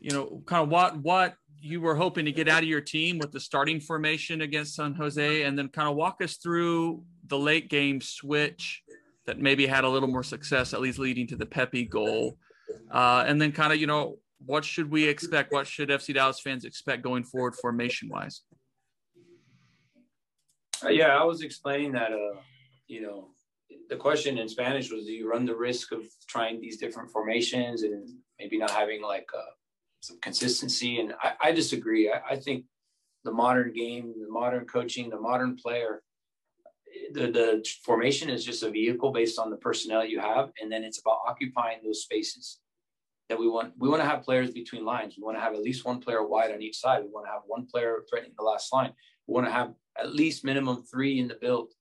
[0.00, 3.18] you know, kind of what what you were hoping to get out of your team
[3.18, 7.38] with the starting formation against San Jose, and then kind of walk us through the
[7.38, 8.82] late game switch
[9.26, 12.36] that maybe had a little more success, at least leading to the Pepi goal,
[12.90, 15.52] uh, and then kind of you know what should we expect?
[15.52, 18.42] What should FC Dallas fans expect going forward formation wise?
[20.82, 22.40] Uh, yeah, I was explaining that, uh,
[22.88, 23.28] you know,
[23.90, 27.82] the question in Spanish was, do you run the risk of trying these different formations
[27.82, 29.42] and maybe not having like uh,
[30.00, 31.00] some consistency?
[31.00, 32.10] And I, I disagree.
[32.10, 32.64] I, I, think
[33.24, 36.02] the modern game, the modern coaching, the modern player,
[37.12, 40.50] the, the formation is just a vehicle based on the personnel you have.
[40.60, 42.58] And then it's about occupying those spaces
[43.28, 43.74] that we want.
[43.78, 45.14] We want to have players between lines.
[45.16, 47.02] We want to have at least one player wide on each side.
[47.02, 48.92] We want to have one player threatening the last line.
[49.26, 51.72] We want to have at least minimum three in the build.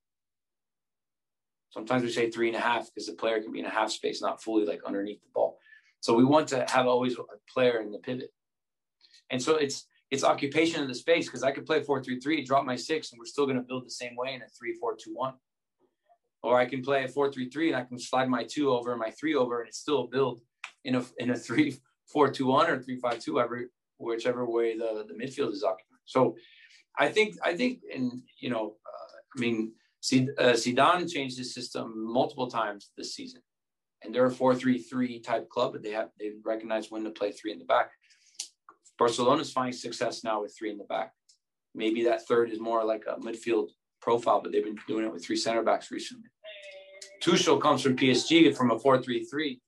[1.71, 3.91] Sometimes we say three and a half because the player can be in a half
[3.91, 5.58] space, not fully like underneath the ball.
[6.01, 8.31] So we want to have always a player in the pivot.
[9.29, 12.43] And so it's it's occupation of the space because I could play four three three,
[12.43, 14.73] drop my six, and we're still going to build the same way in a three
[14.79, 15.33] four two one.
[16.41, 18.91] Or I can play a four three three and I can slide my two over
[18.91, 20.41] and my three over, and it's still build
[20.85, 21.77] in a in a three
[22.11, 26.05] four two one or three five two, every whichever way the the midfield is occupied.
[26.05, 26.35] So
[26.97, 29.73] I think I think and you know uh, I mean
[30.11, 33.41] uh, Zidane changed his system multiple times this season,
[34.03, 37.51] and they're a four-three-three type club, but they have they recognize when to play three
[37.51, 37.91] in the back.
[38.97, 41.13] Barcelona's finding success now with three in the back.
[41.75, 43.69] Maybe that third is more like a midfield
[44.01, 46.29] profile, but they've been doing it with three center backs recently.
[47.21, 49.61] Tuchel comes from PSG from a four-three-three,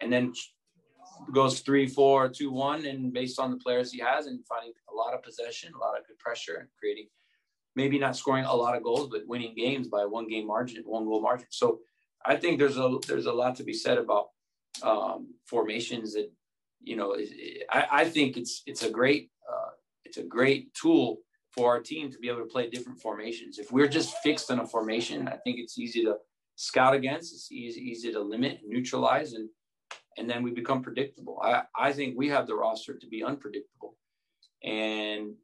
[0.00, 0.32] and then
[1.32, 4.94] goes three, four, two, one, and based on the players he has and finding a
[4.94, 7.06] lot of possession, a lot of good pressure, and creating
[7.76, 11.04] maybe not scoring a lot of goals, but winning games by one game margin, one
[11.04, 11.46] goal margin.
[11.50, 11.80] So
[12.24, 14.28] I think there's a there's a lot to be said about
[14.82, 16.30] um, formations that
[16.82, 17.16] you know
[17.70, 19.70] I, I think it's it's a great uh,
[20.04, 21.18] it's a great tool
[21.50, 23.58] for our team to be able to play different formations.
[23.58, 26.16] If we're just fixed on a formation, I think it's easy to
[26.56, 27.32] scout against.
[27.32, 29.48] It's easy easy to limit, neutralize, and
[30.18, 31.40] and then we become predictable.
[31.42, 33.96] I, I think we have the roster to be unpredictable.
[34.62, 35.34] And,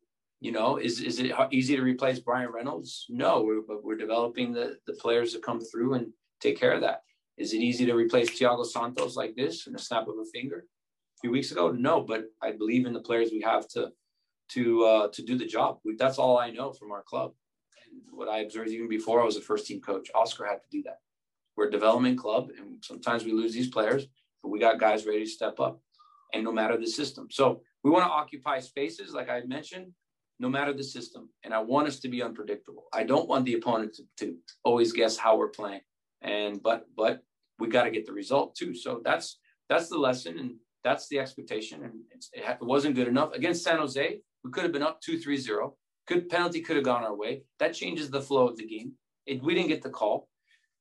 [0.40, 3.06] you know, is, is it easy to replace Bryan Reynolds?
[3.08, 6.80] No, we're, but we're developing the, the players to come through and take care of
[6.82, 7.02] that.
[7.36, 10.64] Is it easy to replace Thiago Santos like this in a snap of a finger?
[11.18, 13.92] A few weeks ago, no, but I believe in the players we have to
[14.50, 15.78] to uh, to do the job.
[15.84, 17.32] We, that's all I know from our club.
[17.84, 20.68] And what I observed even before I was a first team coach, Oscar had to
[20.70, 20.98] do that.
[21.56, 24.08] We're a development club, and sometimes we lose these players
[24.46, 25.80] but we got guys ready to step up
[26.32, 27.26] and no matter the system.
[27.32, 29.88] So we want to occupy spaces, like I mentioned,
[30.38, 31.30] no matter the system.
[31.42, 32.84] And I want us to be unpredictable.
[32.92, 35.80] I don't want the opponent to, to always guess how we're playing.
[36.22, 37.20] And but but
[37.58, 38.74] we got to get the result too.
[38.74, 40.38] So that's that's the lesson.
[40.38, 41.94] And that's the expectation, and
[42.32, 44.20] it wasn't good enough against San Jose.
[44.44, 45.76] We could have been up two three zero.
[46.06, 47.42] Could penalty could have gone our way.
[47.58, 48.92] That changes the flow of the game.
[49.26, 50.28] It, we didn't get the call.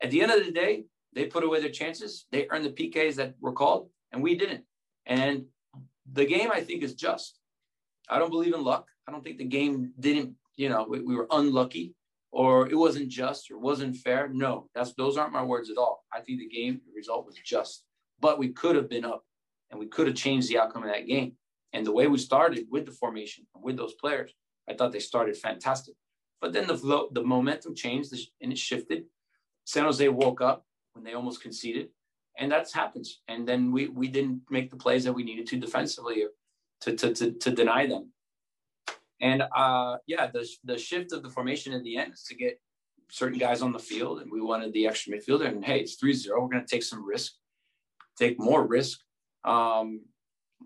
[0.03, 2.27] At the end of the day, they put away their chances.
[2.31, 4.65] They earned the PKs that were called, and we didn't.
[5.07, 5.45] And
[6.11, 7.39] the game, I think, is just.
[8.07, 8.87] I don't believe in luck.
[9.07, 11.95] I don't think the game didn't, you know, we, we were unlucky
[12.35, 14.27] or it wasn't just or wasn't fair.
[14.27, 16.03] No, that's those aren't my words at all.
[16.13, 17.85] I think the game the result was just,
[18.19, 19.23] but we could have been up
[19.71, 21.37] and we could have changed the outcome of that game.
[21.71, 24.33] And the way we started with the formation and with those players,
[24.69, 25.95] I thought they started fantastic.
[26.41, 29.05] But then the flow, the momentum changed and it shifted.
[29.63, 31.87] San Jose woke up when they almost conceded,
[32.37, 33.21] and that happens.
[33.29, 36.25] And then we we didn't make the plays that we needed to defensively
[36.81, 38.11] to to to, to deny them.
[39.21, 42.59] And uh, yeah, the the shift of the formation in the end is to get
[43.09, 45.47] certain guys on the field, and we wanted the extra midfielder.
[45.47, 46.29] And hey, it's 3-0.
[46.29, 47.33] We're going to take some risk,
[48.17, 48.99] take more risk.
[49.43, 50.01] Um,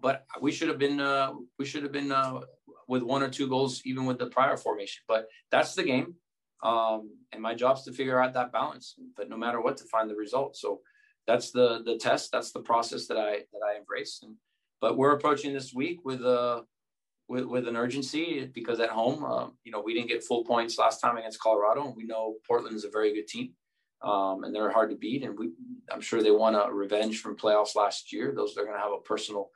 [0.01, 2.39] but we should have been uh, we should have been uh,
[2.87, 5.03] with one or two goals even with the prior formation.
[5.07, 6.15] But that's the game,
[6.63, 8.95] um, and my job's to figure out that balance.
[9.17, 10.55] But no matter what, to find the result.
[10.55, 10.81] So
[11.27, 12.31] that's the the test.
[12.31, 14.21] That's the process that I that I embrace.
[14.23, 14.35] And
[14.79, 16.61] but we're approaching this week with a uh,
[17.29, 20.79] with, with an urgency because at home, um, you know, we didn't get full points
[20.79, 23.53] last time against Colorado, and we know Portland is a very good team,
[24.01, 25.23] um, and they're hard to beat.
[25.23, 25.51] And we,
[25.91, 28.33] I'm sure they want a revenge from playoffs last year.
[28.35, 29.51] Those they're going to have a personal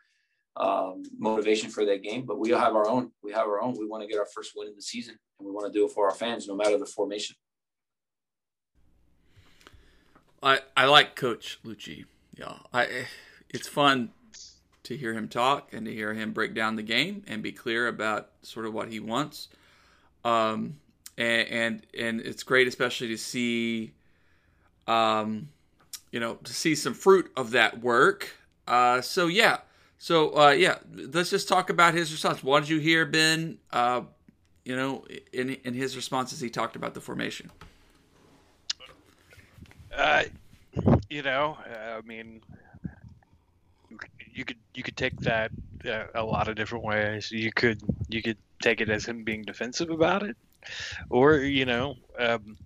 [0.56, 3.12] um, motivation for that game, but we have our own.
[3.24, 3.76] We have our own.
[3.78, 5.86] We want to get our first win in the season, and we want to do
[5.86, 7.36] it for our fans, no matter the formation.
[10.44, 12.06] I I like Coach Luchi.
[12.38, 13.08] Yeah, I
[13.50, 14.12] it's fun
[14.84, 17.88] to hear him talk and to hear him break down the game and be clear
[17.88, 19.48] about sort of what he wants.
[20.26, 20.78] Um,
[21.17, 23.93] and, and, and it's great, especially to see,
[24.88, 25.50] um,
[26.12, 28.30] you know, to see some fruit of that work.
[28.67, 29.58] Uh, so yeah,
[29.98, 32.43] so uh, yeah, let's just talk about his response.
[32.43, 33.58] What did you hear, Ben?
[33.72, 34.02] Uh,
[34.65, 37.52] you know, in in his responses, he talked about the formation.
[39.96, 40.24] Uh,
[41.10, 42.41] you know, I mean,
[44.34, 45.52] you could you could take that
[45.86, 47.32] uh, a lot of different ways.
[47.32, 50.36] You could you could take it as him being defensive about it,
[51.10, 52.58] or you know, um,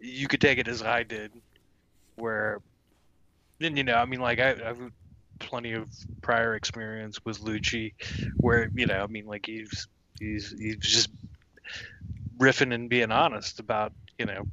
[0.00, 1.32] you could take it as I did,
[2.16, 2.60] where
[3.60, 4.80] then you know, I mean, like I, I've
[5.38, 5.88] plenty of
[6.20, 7.94] prior experience with Luchi,
[8.38, 11.10] where you know, I mean, like he's he's he's just
[12.38, 14.46] riffing and being honest about you know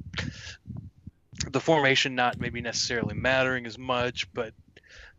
[1.50, 4.52] the formation not maybe necessarily mattering as much, but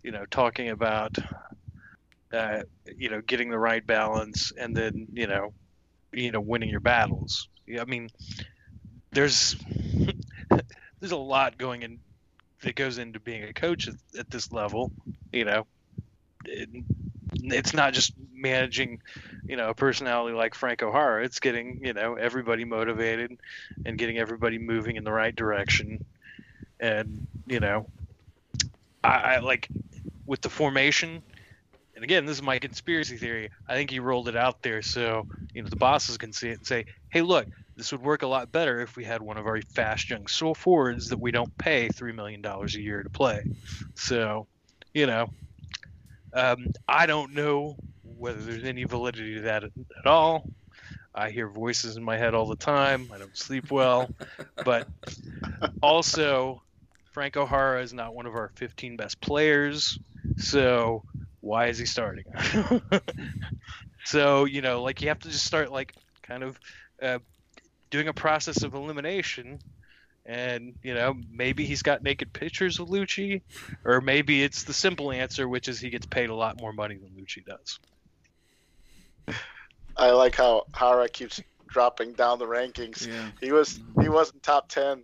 [0.03, 1.15] you know, talking about,
[2.33, 2.61] uh,
[2.97, 5.53] you know, getting the right balance and then, you know,
[6.11, 7.47] you know, winning your battles.
[7.79, 8.09] I mean,
[9.11, 9.55] there's
[10.99, 11.99] there's a lot going in
[12.61, 14.91] that goes into being a coach at, at this level.
[15.31, 15.67] You know,
[16.45, 16.69] it,
[17.33, 19.01] it's not just managing,
[19.45, 21.23] you know, a personality like Franco Jara.
[21.23, 23.37] It's getting, you know, everybody motivated
[23.85, 26.05] and getting everybody moving in the right direction.
[26.79, 27.87] And you know,
[29.03, 29.67] I, I like
[30.31, 31.21] with the formation.
[31.93, 33.49] And again, this is my conspiracy theory.
[33.67, 36.57] I think he rolled it out there so you know the bosses can see it
[36.59, 39.45] and say, "Hey, look, this would work a lot better if we had one of
[39.45, 43.09] our fast young soul forwards that we don't pay three million dollars a year to
[43.09, 43.43] play."
[43.95, 44.47] So,
[44.93, 45.27] you know,
[46.33, 50.45] um, I don't know whether there's any validity to that at all.
[51.13, 53.09] I hear voices in my head all the time.
[53.13, 54.09] I don't sleep well,
[54.63, 54.87] but
[55.83, 56.63] also
[57.12, 60.00] Franco Jara is not one of our 15 best players.
[60.38, 61.04] So
[61.41, 62.26] why is he starting?
[64.06, 66.60] so you know, like you have to just start like kind of
[67.02, 67.19] uh,
[67.89, 69.60] doing a process of elimination.
[70.26, 73.41] And you know, maybe he's got naked pictures of Luchi,
[73.84, 76.95] or maybe it's the simple answer, which is he gets paid a lot more money
[76.95, 77.80] than Luchi does.
[79.97, 83.06] I like how Jara keeps dropping down the rankings.
[83.06, 83.32] Yeah.
[83.41, 85.04] He was he wasn't top ten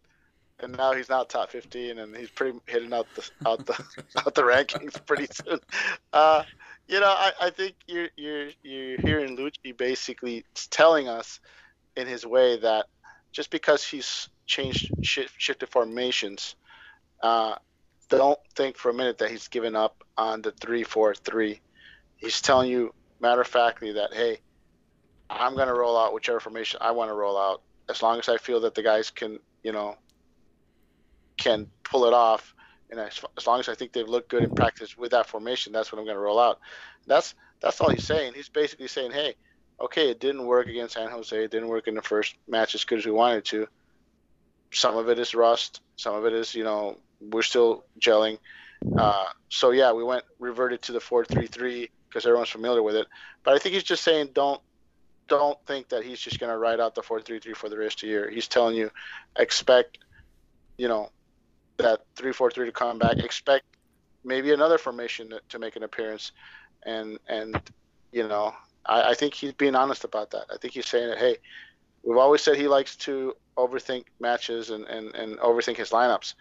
[0.60, 3.74] and now he's not top 15 and he's pretty hitting out the out the
[4.18, 5.60] out the rankings pretty soon.
[6.14, 6.44] Uh,
[6.88, 11.40] you know I, I think you're you're you're hearing Luchi basically telling us
[11.96, 12.86] in his way that
[13.32, 16.56] just because he's changed shift, shifted formations
[17.22, 17.56] uh,
[18.10, 21.60] don't think for a minute that he's given up on the 3-4-3
[22.16, 24.40] he's telling you matter of factly that hey
[25.30, 27.62] i'm going to roll out whichever formation i want to roll out.
[27.90, 29.98] As long as i feel that the guys can you know
[31.38, 32.54] can pull it off,
[32.90, 35.74] and as, as long as I think they've looked good in practice with that formation,
[35.74, 36.60] that's what I'm going to roll out.
[37.06, 38.34] That's that's all he's saying.
[38.36, 39.36] He's basically saying, hey,
[39.80, 41.44] okay, it didn't work against San Jose.
[41.44, 43.68] It didn't work in the first match as good as we wanted to.
[44.72, 45.82] Some of it is rust.
[45.96, 48.38] Some of it is, you know, we're still gelling.
[48.98, 52.96] Uh, so yeah, we went reverted to the four three three because everyone's familiar with
[52.96, 53.08] it.
[53.44, 54.62] But I think he's just saying don't
[55.28, 57.78] don't think that he's just going to ride out the four three three for the
[57.78, 58.30] rest of the year.
[58.30, 58.92] He's telling you
[59.38, 59.98] expect
[60.78, 61.10] you know
[61.78, 63.18] that three four three to come back.
[63.20, 63.66] Expect
[64.24, 66.32] maybe another formation to, to make an appearance,
[66.86, 67.60] and and
[68.12, 68.54] you know
[68.88, 70.46] I, I think he's being honest about that.
[70.54, 71.38] I think he's saying that hey,
[72.04, 76.34] we've always said he likes to overthink matches and, and, and overthink his lineups.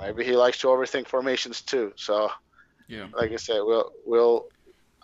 [0.00, 1.92] Maybe he likes to overthink formations too.
[1.96, 2.30] So,
[2.88, 3.06] Yeah.
[3.14, 4.46] like I said, we'll we'll.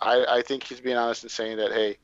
[0.01, 1.97] I, I think he's being honest in saying that hey,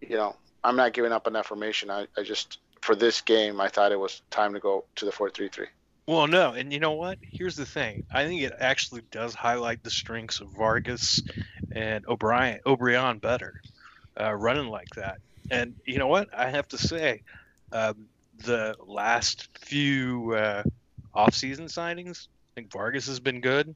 [0.00, 0.34] you know,
[0.64, 1.90] I'm not giving up on that formation.
[1.90, 5.12] I, I just for this game I thought it was time to go to the
[5.12, 5.66] four three three.
[6.08, 7.18] Well, no, and you know what?
[7.20, 8.06] Here's the thing.
[8.10, 11.20] I think it actually does highlight the strengths of Vargas
[11.70, 13.60] and Obrian, Obrian better,
[14.18, 15.18] uh, running like that.
[15.50, 16.30] And you know what?
[16.34, 17.20] I have to say,
[17.72, 18.06] um,
[18.38, 20.62] the last few uh,
[21.12, 23.74] off-season signings, I think Vargas has been good.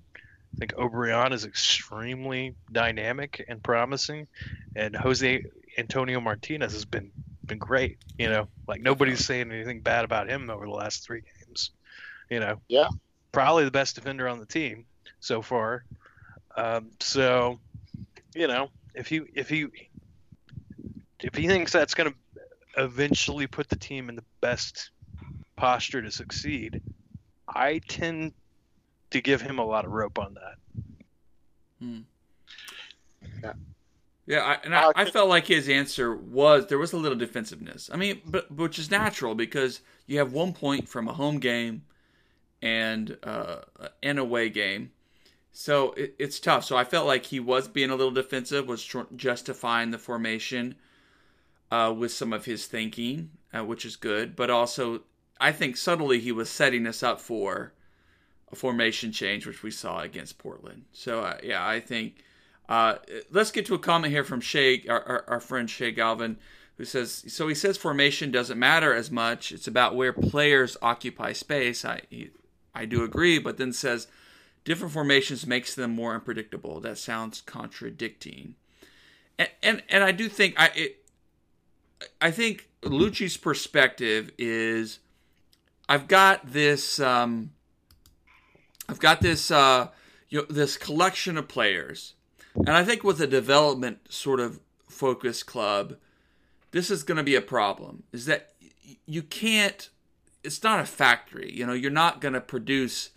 [0.55, 4.27] I think Obrian is extremely dynamic and promising,
[4.75, 5.45] and Jose
[5.77, 7.11] Antonio Martinez has been
[7.45, 7.99] been great.
[8.17, 11.42] You know, like nobody's saying anything bad about him over the last three games.
[12.33, 12.89] You know, Yeah.
[13.31, 14.87] probably the best defender on the team
[15.21, 15.85] so far.
[16.57, 17.61] Um, so,
[18.35, 19.67] you know, if he if he
[21.21, 22.17] if he thinks that's going to
[22.83, 24.93] eventually put the team in the best
[25.57, 26.81] posture to succeed,
[27.47, 28.33] I tend
[29.11, 30.55] to give him a lot of rope on that.
[33.45, 33.53] Yeah,
[34.25, 37.91] Yeah, I, and I, I felt like his answer was there was a little defensiveness.
[37.93, 41.83] I mean, but which is natural because you have one point from a home game
[42.63, 43.57] and uh,
[44.03, 44.93] an away game,
[45.53, 46.65] so it, it's tough.
[46.65, 50.77] So I felt like he was being a little defensive, was tr- justifying the formation
[51.71, 54.35] uh, with some of his thinking, uh, which is good.
[54.35, 55.03] But also,
[55.41, 57.75] I think subtly he was setting us up for
[58.51, 60.85] a formation change, which we saw against Portland.
[60.93, 62.25] So uh, yeah, I think.
[62.69, 62.97] Uh,
[63.31, 66.39] let's get to a comment here from Shay, our, our, our friend Shay Galvin,
[66.79, 69.53] who says, "So he says formation doesn't matter as much.
[69.53, 71.85] It's about where players occupy space.
[71.85, 72.31] I he,
[72.75, 74.07] I do agree, but then says
[74.65, 76.81] different formations makes them more unpredictable.
[76.81, 78.55] That sounds contradicting.
[79.39, 81.05] And and, and I do think I it,
[82.21, 84.99] I think Luchi's perspective is
[85.89, 87.51] I've got this um,
[88.89, 89.89] I've got this uh,
[90.29, 92.15] you know, this collection of players,
[92.55, 95.97] and I think with a development sort of focus club,
[96.71, 98.05] this is going to be a problem.
[98.13, 98.55] Is that
[99.07, 99.89] you can't?
[100.45, 101.53] It's not a factory.
[101.53, 103.11] You know, you're not going to produce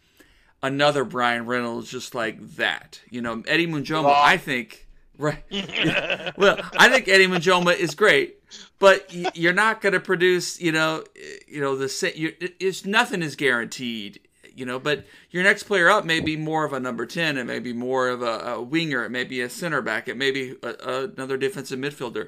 [0.61, 3.01] another Bryan Reynolds just like that.
[3.09, 4.87] You know, Eddie Munjoma, I think.
[5.17, 5.43] Right.
[6.37, 8.43] well, I think Eddie Munjoma is great,
[8.79, 11.03] but you're not going to produce, you know,
[11.47, 14.19] you know the sa- you it's nothing is guaranteed,
[14.53, 14.77] you know.
[14.77, 17.71] But your next player up may be more of a number ten, it may be
[17.71, 20.75] more of a, a winger, it may be a center back, it may be a,
[20.83, 22.27] a, another defensive midfielder.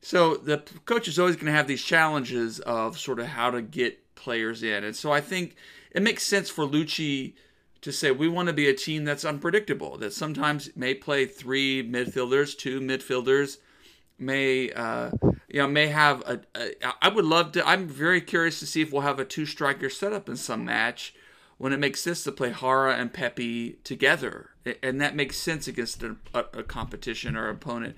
[0.00, 3.62] So the coach is always going to have these challenges of sort of how to
[3.62, 5.54] get players in, and so I think
[5.90, 7.34] it makes sense for Luchi
[7.82, 11.86] to say we want to be a team that's unpredictable, that sometimes may play three
[11.86, 13.58] midfielders, two midfielders,
[14.18, 15.10] may uh,
[15.48, 16.74] you know may have a, a.
[17.02, 17.68] I would love to.
[17.68, 21.14] I'm very curious to see if we'll have a two striker setup in some match
[21.58, 24.50] when it makes sense to play Jara and Pepi together,
[24.82, 27.96] and that makes sense against a, a, competition or opponent.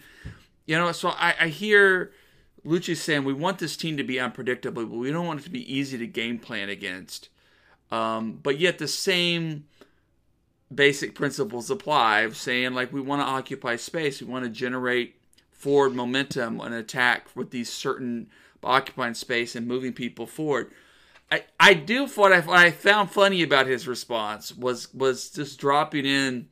[0.67, 2.11] You know, so I, I hear
[2.67, 5.51] Luchi saying we want this team to be unpredictable, but we don't want it to
[5.51, 7.29] be easy to game plan against.
[7.91, 9.67] Um, but yet the same
[10.75, 15.15] basic principles apply of saying like we want to occupy space, we want to generate
[15.53, 18.29] forward momentum and attack with these certain
[18.63, 20.71] occupying space and moving people forward.
[21.31, 25.59] I, I do what I, what I found funny about his response was was just
[25.59, 26.49] dropping in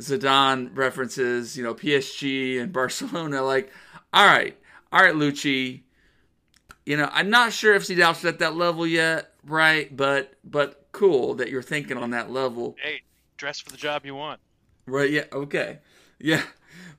[0.00, 3.42] Zidane references, you know, PSG and Barcelona.
[3.42, 3.70] Like,
[4.12, 4.56] all right,
[4.92, 5.82] all right, Luchi.
[6.86, 9.94] You know, I'm not sure if Zidane's at that level yet, right?
[9.94, 12.76] But but cool that you're thinking on that level.
[12.82, 13.02] Hey,
[13.36, 14.40] dress for the job you want.
[14.86, 15.10] Right.
[15.10, 15.24] Yeah.
[15.32, 15.78] Okay.
[16.18, 16.42] Yeah.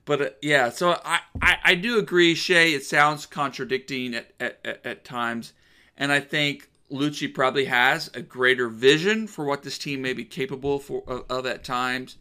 [0.04, 0.70] But uh, yeah.
[0.70, 2.72] So I, I I do agree, Shay.
[2.72, 5.52] It sounds contradicting at at, at, at times,
[5.96, 10.24] and I think Luchi probably has a greater vision for what this team may be
[10.24, 12.16] capable for of, of at times.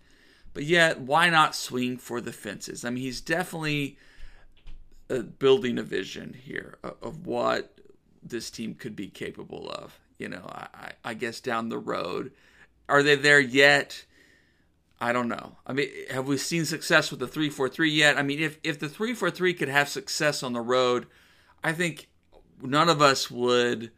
[0.54, 2.84] But yet, why not swing for the fences?
[2.84, 3.98] I mean, he's definitely
[5.10, 7.80] uh, building a vision here of, of what
[8.22, 10.00] this team could be capable of.
[10.18, 12.32] You know, I, I, guess down the road,
[12.90, 14.06] are they there yet?
[15.00, 15.56] I don't know.
[15.66, 18.18] I mean, have we seen success with the three four three yet?
[18.18, 21.08] I mean, if if the three four three could have success on the road,
[21.64, 22.10] I think
[22.62, 23.92] none of us would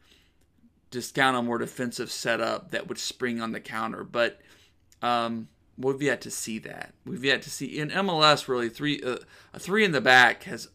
[0.91, 4.03] discount a more defensive setup that would spring on the counter.
[4.03, 4.39] But
[5.01, 5.47] Um,
[5.77, 6.93] we've yet to see that.
[7.05, 9.17] We've yet to see in MLS really three uh,
[9.53, 10.69] a three in the back has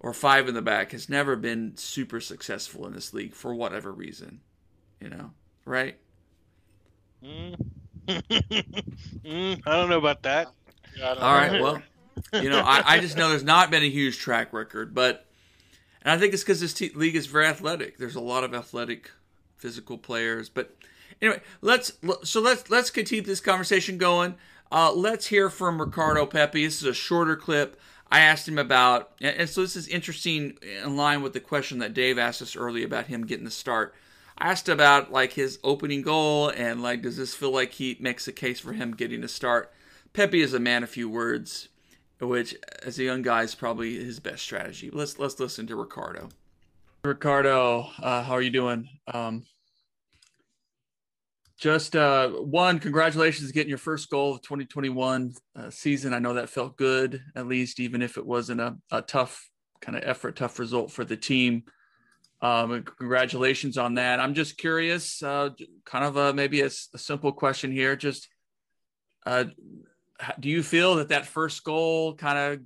[0.00, 3.92] or five in the back has never been super successful in this league for whatever
[3.92, 4.40] reason.
[5.00, 5.30] You know,
[5.64, 5.96] right?
[7.22, 7.54] Mm.
[8.08, 10.48] mm, I don't know about that.
[10.96, 11.38] Yeah, I don't All know.
[11.38, 11.62] right.
[11.62, 11.82] Well,
[12.42, 15.26] you know, I, I just know there's not been a huge track record, but
[16.02, 17.98] and I think it's because this te- league is very athletic.
[17.98, 19.10] There's a lot of athletic,
[19.56, 20.48] physical players.
[20.48, 20.74] But
[21.20, 21.92] anyway, let's
[22.24, 24.36] so let's let's continue this conversation going.
[24.70, 26.64] Uh, let's hear from Ricardo Pepi.
[26.64, 27.80] This is a shorter clip.
[28.10, 31.94] I asked him about, and so this is interesting in line with the question that
[31.94, 33.94] Dave asked us earlier about him getting the start.
[34.38, 38.26] I asked about like his opening goal and like does this feel like he makes
[38.28, 39.72] a case for him getting a start?
[40.12, 41.68] Pepi is a man of few words,
[42.20, 44.90] which as a young guy is probably his best strategy.
[44.90, 46.30] Let's let's listen to Ricardo.
[47.04, 48.88] Ricardo, uh, how are you doing?
[49.12, 49.44] Um,
[51.58, 56.14] just uh, one, congratulations getting your first goal of 2021 uh, season.
[56.14, 59.50] I know that felt good, at least, even if it wasn't a, a tough
[59.80, 61.64] kind of effort, tough result for the team.
[62.40, 64.20] Um, congratulations on that.
[64.20, 65.50] I'm just curious, uh,
[65.84, 67.96] kind of a, maybe a simple question here.
[67.96, 68.28] Just
[69.26, 69.44] uh,
[70.38, 72.60] do you feel that that first goal kind of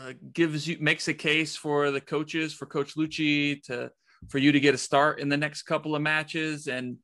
[0.00, 3.90] uh, gives you makes a case for the coaches for coach Luchi to
[4.28, 6.96] for you to get a start in the next couple of matches and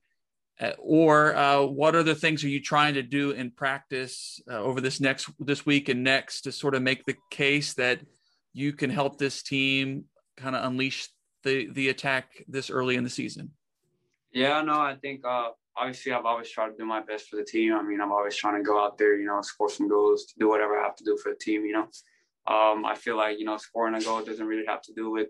[0.61, 4.81] uh, or uh, what other things are you trying to do in practice uh, over
[4.81, 8.01] this next this week and next to sort of make the case that
[8.53, 10.05] you can help this team
[10.37, 11.09] kind of unleash
[11.43, 13.51] the the attack this early in the season
[14.33, 17.45] Yeah, no, I think uh, obviously I've always tried to do my best for the
[17.45, 17.75] team.
[17.75, 20.49] I mean, I'm always trying to go out there, you know, score some goals, do
[20.49, 21.65] whatever I have to do for the team.
[21.65, 21.89] You know,
[22.47, 25.29] um, I feel like you know scoring a goal doesn't really have to do with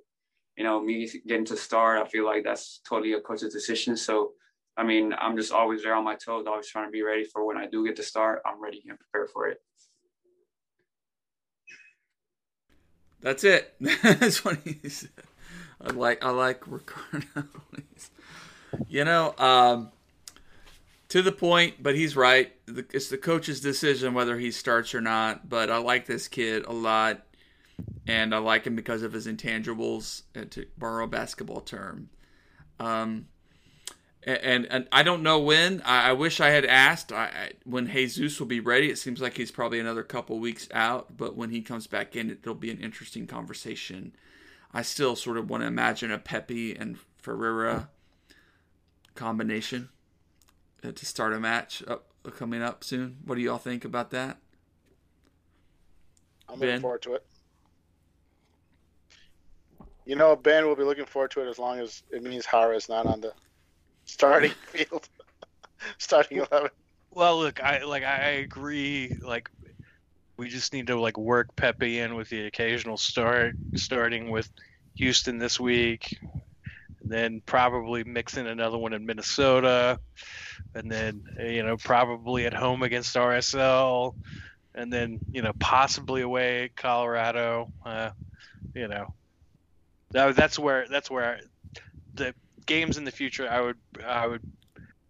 [0.56, 2.00] you know me getting to start.
[2.00, 3.96] I feel like that's totally a coach's decision.
[3.96, 4.32] So,
[4.76, 7.46] I mean, I'm just always there on my toes, always trying to be ready for
[7.46, 8.42] when I do get to start.
[8.44, 9.60] I'm ready and prepared for it.
[13.20, 13.74] That's it.
[14.02, 15.10] That's what he said.
[15.80, 17.48] I like I like Ricardo.
[18.88, 19.90] you know, um,
[21.08, 22.52] to the point, but he's right.
[22.66, 25.48] It's the coach's decision whether he starts or not.
[25.48, 27.22] But I like this kid a lot,
[28.06, 32.10] and I like him because of his intangibles, uh, to borrow a basketball term.
[32.80, 33.26] Um,
[34.26, 35.82] and and I don't know when.
[35.82, 38.90] I, I wish I had asked I, I, when Jesus will be ready.
[38.90, 42.30] It seems like he's probably another couple weeks out, but when he comes back in,
[42.30, 44.14] it'll be an interesting conversation.
[44.72, 47.90] I still sort of want to imagine a Pepi and Ferreira
[49.14, 49.90] combination
[50.82, 52.06] uh, to start a match up
[52.36, 53.18] coming up soon.
[53.24, 54.38] What do y'all think about that?
[56.48, 56.68] I'm Ben?
[56.68, 57.26] looking forward to it.
[60.06, 62.76] You know, Ben will be looking forward to it as long as it means Jara
[62.76, 63.32] is not on the
[64.04, 65.08] starting field,
[65.98, 66.70] starting eleven.
[67.10, 69.16] Well, look, I like I agree.
[69.22, 69.50] Like,
[70.36, 74.48] we just need to like work Pepi in with the occasional start, starting with
[74.96, 76.18] Houston this week,
[77.00, 79.98] and then probably mix in another one in Minnesota,
[80.74, 84.14] and then you know probably at home against RSL,
[84.74, 87.72] and then you know possibly away at Colorado.
[87.84, 88.10] Uh,
[88.74, 89.14] you know,
[90.10, 91.40] that, that's where that's where
[92.14, 92.34] the
[92.66, 94.42] games in the future I would I would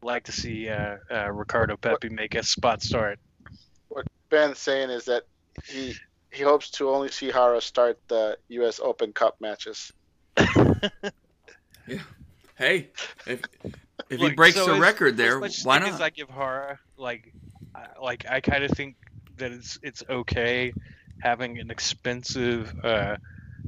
[0.03, 3.19] like to see uh, uh, Ricardo Pepi make a spot start.
[3.89, 5.25] What Ben's saying is that
[5.67, 5.95] he
[6.31, 8.81] he hopes to only see Jara start the U.S.
[8.83, 9.93] Open Cup matches.
[11.87, 11.99] Yeah.
[12.57, 12.91] Hey,
[13.27, 13.43] if
[14.09, 15.89] if he breaks so the as- record there, as much why not?
[15.89, 17.33] As I give Jara like,
[17.75, 18.97] I- like I kind of think
[19.37, 20.73] that it's it's okay
[21.21, 23.17] having an expensive, uh,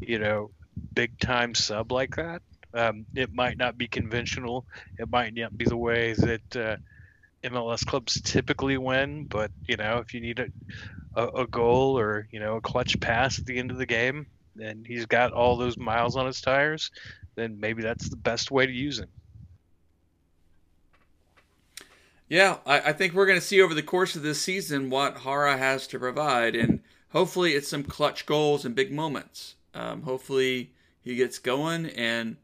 [0.01, 0.51] you know,
[0.95, 2.43] big time sub like that.
[2.75, 4.67] Um, it might not be conventional.
[4.99, 6.77] It might not be the way that uh,
[7.45, 9.25] MLS clubs typically win.
[9.25, 10.49] But you know, if you need a,
[11.15, 14.27] a a goal or you know a clutch pass at the end of the game,
[14.61, 16.91] and he's got all those miles on his tires,
[17.35, 19.09] then maybe that's the best way to use him.
[22.29, 25.23] Yeah, I, I think we're going to see over the course of this season what
[25.23, 29.55] Jara has to provide, and hopefully it's some clutch goals and big moments.
[29.75, 32.37] Um, hopefully he gets going and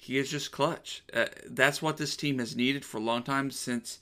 [0.00, 1.02] he is just clutch.
[1.12, 3.98] Uh, that's what this team has needed for a long time since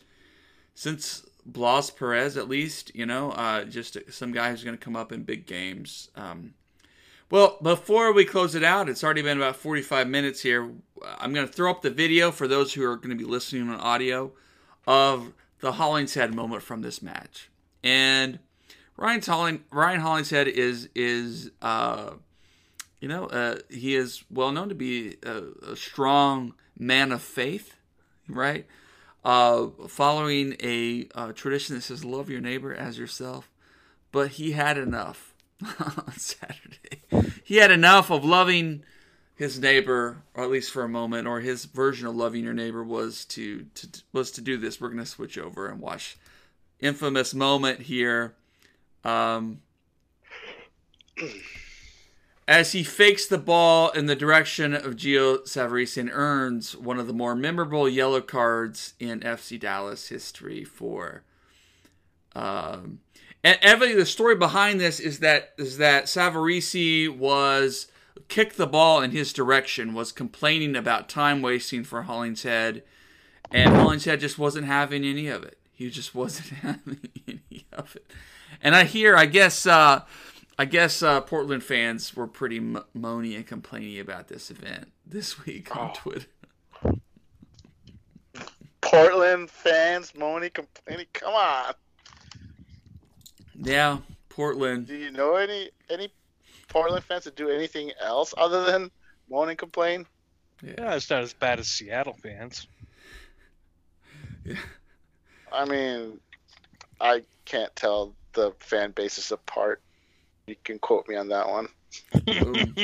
[0.74, 2.94] since Blas Perez, at least.
[2.94, 6.10] You know, uh, just some guy who's going to come up in big games.
[6.14, 6.52] Um,
[7.30, 10.70] well, before we close it out, it's already been about 45 minutes here.
[11.18, 13.68] I'm going to throw up the video for those who are going to be listening
[13.68, 14.32] on audio
[14.86, 17.48] of the Hollingshead moment from this match.
[17.82, 18.38] And
[18.98, 22.10] Ryan Holling, Ryan Hollingshead is is uh,
[23.00, 25.42] you know uh, he is well known to be a,
[25.72, 27.74] a strong man of faith,
[28.28, 28.66] right?
[29.26, 33.50] uh, following a uh, tradition that says "love your neighbor as yourself,"
[34.12, 35.34] but he had enough
[35.80, 37.02] on Saturday.
[37.42, 38.84] He had enough of loving
[39.34, 42.84] his neighbor, or at least for a moment, or his version of loving your neighbor
[42.84, 44.80] was to, to was to do this.
[44.80, 46.16] We're gonna switch over and watch
[46.78, 48.36] infamous moment here.
[49.02, 49.60] Um,
[52.48, 57.06] as he fakes the ball in the direction of Gio Savarese and earns one of
[57.06, 61.24] the more memorable yellow cards in FC Dallas history for.
[62.34, 63.00] Um,
[63.42, 67.88] and evidently, the story behind this is that is that Savarese was
[68.28, 72.82] kicked the ball in his direction, was complaining about time wasting for Hollingshead,
[73.50, 75.58] and Hollingshead just wasn't having any of it.
[75.72, 78.10] He just wasn't having any of it.
[78.62, 79.66] And I hear, I guess.
[79.66, 80.02] Uh,
[80.58, 85.44] I guess uh, Portland fans were pretty mo- moany and complaining about this event this
[85.46, 85.92] week on Oh.
[85.94, 86.26] Twitter.
[88.80, 91.06] Portland fans moaning, complaining.
[91.12, 91.74] Come on.
[93.54, 93.98] Yeah,
[94.28, 94.86] Portland.
[94.86, 96.12] Do you know any any
[96.68, 98.90] Portland fans that do anything else other than
[99.28, 100.06] moan and complain?
[100.62, 102.66] Yeah, it's not as bad as Seattle fans.
[104.44, 104.54] Yeah.
[105.52, 106.20] I mean,
[107.00, 109.82] I can't tell the fan bases apart.
[110.46, 111.68] You can quote me on that one.
[112.24, 112.74] Boom,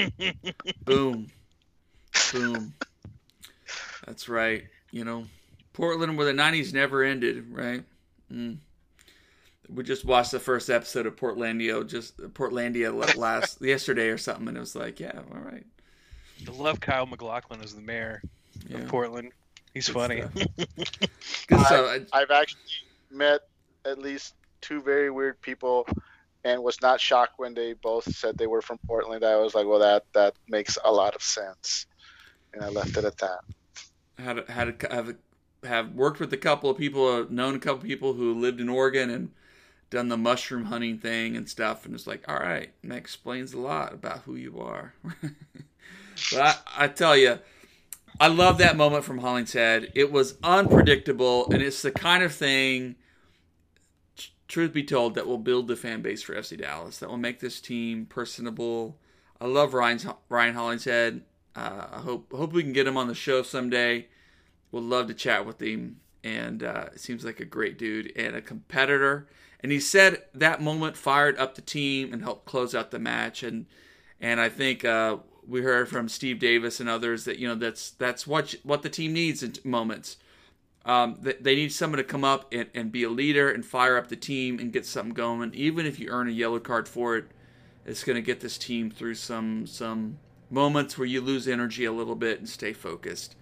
[0.85, 1.27] boom,
[2.33, 2.75] boom.
[4.07, 4.65] That's right.
[4.91, 5.27] You know,
[5.73, 7.85] Portland, where the '90s never ended, right?
[8.33, 8.59] Mm.
[9.73, 14.57] We just watched the first episode of Portlandia, just Portlandia last yesterday or something, and
[14.57, 15.65] it was like, yeah, all right,
[16.47, 18.23] I love Kyle MacLachlan as the mayor
[18.69, 18.79] yeah.
[18.79, 19.33] of Portland.
[19.73, 20.21] He's Good funny.
[20.21, 20.33] stuff.
[21.47, 22.01] Good stuff.
[22.13, 22.61] I- I've actually
[23.11, 23.43] met
[23.85, 25.87] at least two very weird people
[26.45, 29.25] and was not shocked when they both said they were from Portland.
[29.25, 31.87] I was like, well, that that makes a lot of sense,
[32.53, 33.41] and I left it at that.
[34.19, 35.17] Had had have
[35.65, 38.61] have worked with a couple of people, uh, known a couple of people who lived
[38.61, 39.31] in Oregon and
[39.91, 43.59] done the mushroom hunting thing and stuff, and it's like, all right, that explains a
[43.59, 44.95] lot about who you are.
[46.33, 47.39] but I, I tell you,
[48.19, 49.93] I love that moment from Hollingshead.
[49.95, 52.97] It was unpredictable, and it's the kind of thing,
[54.53, 56.99] truth be told, that will build the fan base for FC Dallas.
[56.99, 58.99] That will make this team personable.
[59.41, 61.23] I love Ryan's, Ryan Hollingshead.
[61.57, 64.07] Uh, I hope hope we can get him on the show someday.
[64.71, 68.43] We'd love to chat with him, and uh, seems like a great dude and a
[68.43, 69.27] competitor.
[69.61, 73.43] And he said that moment fired up the team and helped close out the match.
[73.43, 73.67] And
[74.21, 77.91] and I think uh, we heard from Steve Davis and others that you know that's
[77.91, 80.19] that's what what the team needs in moments.
[80.85, 83.97] Um, they, they need someone to come up and, and be a leader and fire
[83.97, 85.55] up the team and get something going.
[85.55, 87.27] Even if you earn a yellow card for it,
[87.87, 90.19] it's going to get this team through some some
[90.51, 93.37] moments where you lose energy a little bit and stay focused.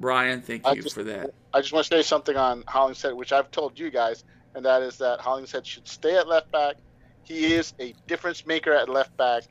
[0.00, 1.30] Brian, thank you just- for that.
[1.54, 4.24] I just want to say something on Hollingshead, which I've told you guys,
[4.54, 6.76] and that is that Hollingshead should stay at left back.
[7.24, 9.44] He is a difference maker at left back.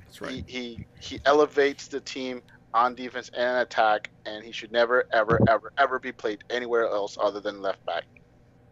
[0.00, 0.42] That's right.
[0.46, 2.42] He, he he elevates the team
[2.74, 7.16] on defense and attack, and he should never, ever, ever, ever be played anywhere else
[7.20, 8.02] other than left back.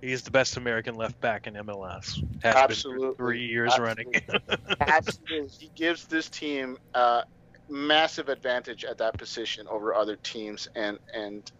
[0.01, 2.21] He's the best American left back in MLS.
[2.43, 3.07] Has Absolutely.
[3.07, 4.13] been three years running.
[4.81, 7.23] Absolutely, he gives this team uh,
[7.71, 11.51] massive advantage at that position over other teams, and and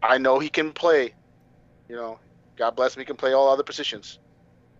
[0.00, 1.12] I know he can play.
[1.88, 2.20] You know,
[2.56, 4.20] God bless him, he can play all other positions,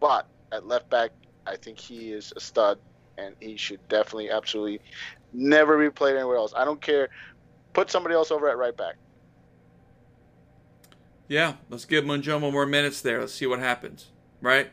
[0.01, 1.11] but at left back,
[1.47, 2.79] I think he is a stud,
[3.19, 4.81] and he should definitely, absolutely,
[5.35, 6.53] never be played anywhere else.
[6.57, 7.09] I don't care.
[7.73, 8.95] Put somebody else over at right back.
[11.29, 13.21] Yeah, let's give Munjoma more minutes there.
[13.21, 14.09] Let's see what happens.
[14.41, 14.73] Right?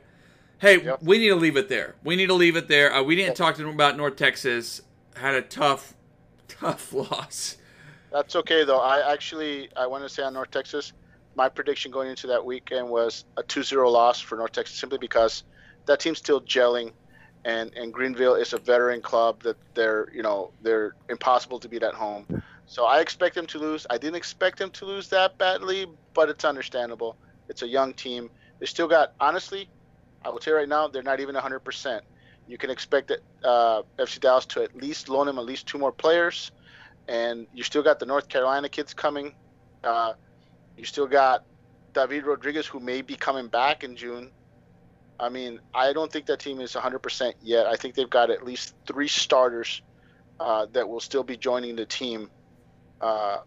[0.59, 0.99] Hey, Yep.
[1.01, 1.95] we need to leave it there.
[2.03, 2.93] We need to leave it there.
[2.93, 4.81] Uh, we didn't talk to them about North Texas.
[5.15, 5.95] Had a tough,
[6.47, 7.57] tough loss.
[8.11, 8.79] That's okay though.
[8.79, 10.91] I actually I want to say on North Texas,
[11.35, 15.43] my prediction going into that weekend was a 2-0 loss for North Texas simply because
[15.85, 16.91] that team's still gelling
[17.45, 21.83] and and Greenville is a veteran club that they're, you know, they're impossible to beat
[21.83, 22.25] at home.
[22.65, 23.85] So I expect them to lose.
[23.89, 27.17] I didn't expect them to lose that badly, but it's understandable.
[27.49, 28.29] It's a young team.
[28.59, 29.69] They still got honestly,
[30.23, 32.01] I will tell you right now, they're not even 100%.
[32.47, 35.77] You can expect that uh, FC Dallas to at least loan him at least two
[35.77, 36.51] more players
[37.07, 39.33] and you still got the North Carolina kids coming.
[39.83, 40.13] Uh,
[40.77, 41.43] you still got
[41.93, 44.31] David Rodriguez, who may be coming back in June.
[45.21, 47.67] I mean, I don't think that team is 100% yet.
[47.67, 49.83] I think they've got at least three starters
[50.39, 52.29] uh, that will still be joining the team.
[52.99, 53.37] Uh,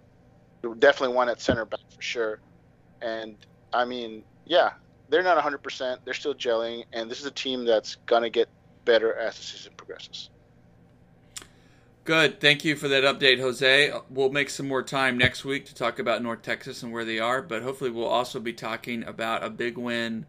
[0.79, 2.41] definitely one at center back for sure.
[3.03, 3.37] And
[3.72, 4.75] I mean, yeah,
[5.09, 5.99] they're not 100%.
[6.05, 8.49] They're still gelling, and this is a team that's gonna get
[8.85, 10.31] better as the season progresses.
[12.05, 12.39] Good.
[12.41, 13.91] Thank you for that update, Jose.
[14.11, 17.18] We'll make some more time next week to talk about North Texas and where they
[17.18, 20.27] are, but hopefully we'll also be talking about a big win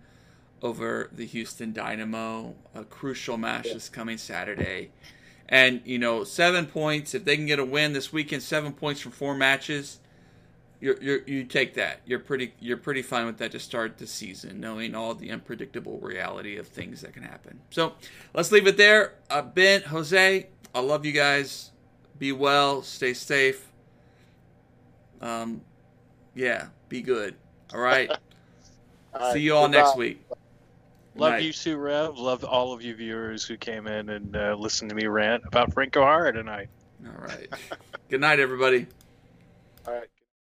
[0.66, 4.90] over the Houston Dynamo, a crucial match this coming Saturday.
[5.48, 9.00] And, you know, seven points, if they can get a win this weekend, seven points
[9.00, 10.00] from four matches,
[10.82, 12.02] you're, you're, you take that.
[12.06, 16.00] You're pretty you're pretty fine with that to start the season, knowing all the unpredictable
[16.00, 17.60] reality of things that can happen.
[17.70, 17.94] So
[18.34, 19.14] let's leave it there.
[19.30, 21.72] Uh, ben, Jose, I love you guys.
[22.18, 22.82] Be well.
[22.82, 23.72] Stay safe.
[25.22, 25.62] Um,
[26.34, 27.36] yeah, be good.
[27.74, 28.10] All right.
[29.14, 29.78] All right, See you all goodbye.
[29.80, 30.22] next week.
[31.16, 31.44] Love Night.
[31.44, 32.18] you too, Rev.
[32.18, 35.74] Love all of you viewers who came in and uh, listened to me rant about
[35.74, 36.68] Franco Jara tonight.
[37.06, 37.48] All right.
[38.10, 38.88] good night, everybody.
[39.88, 40.08] All right.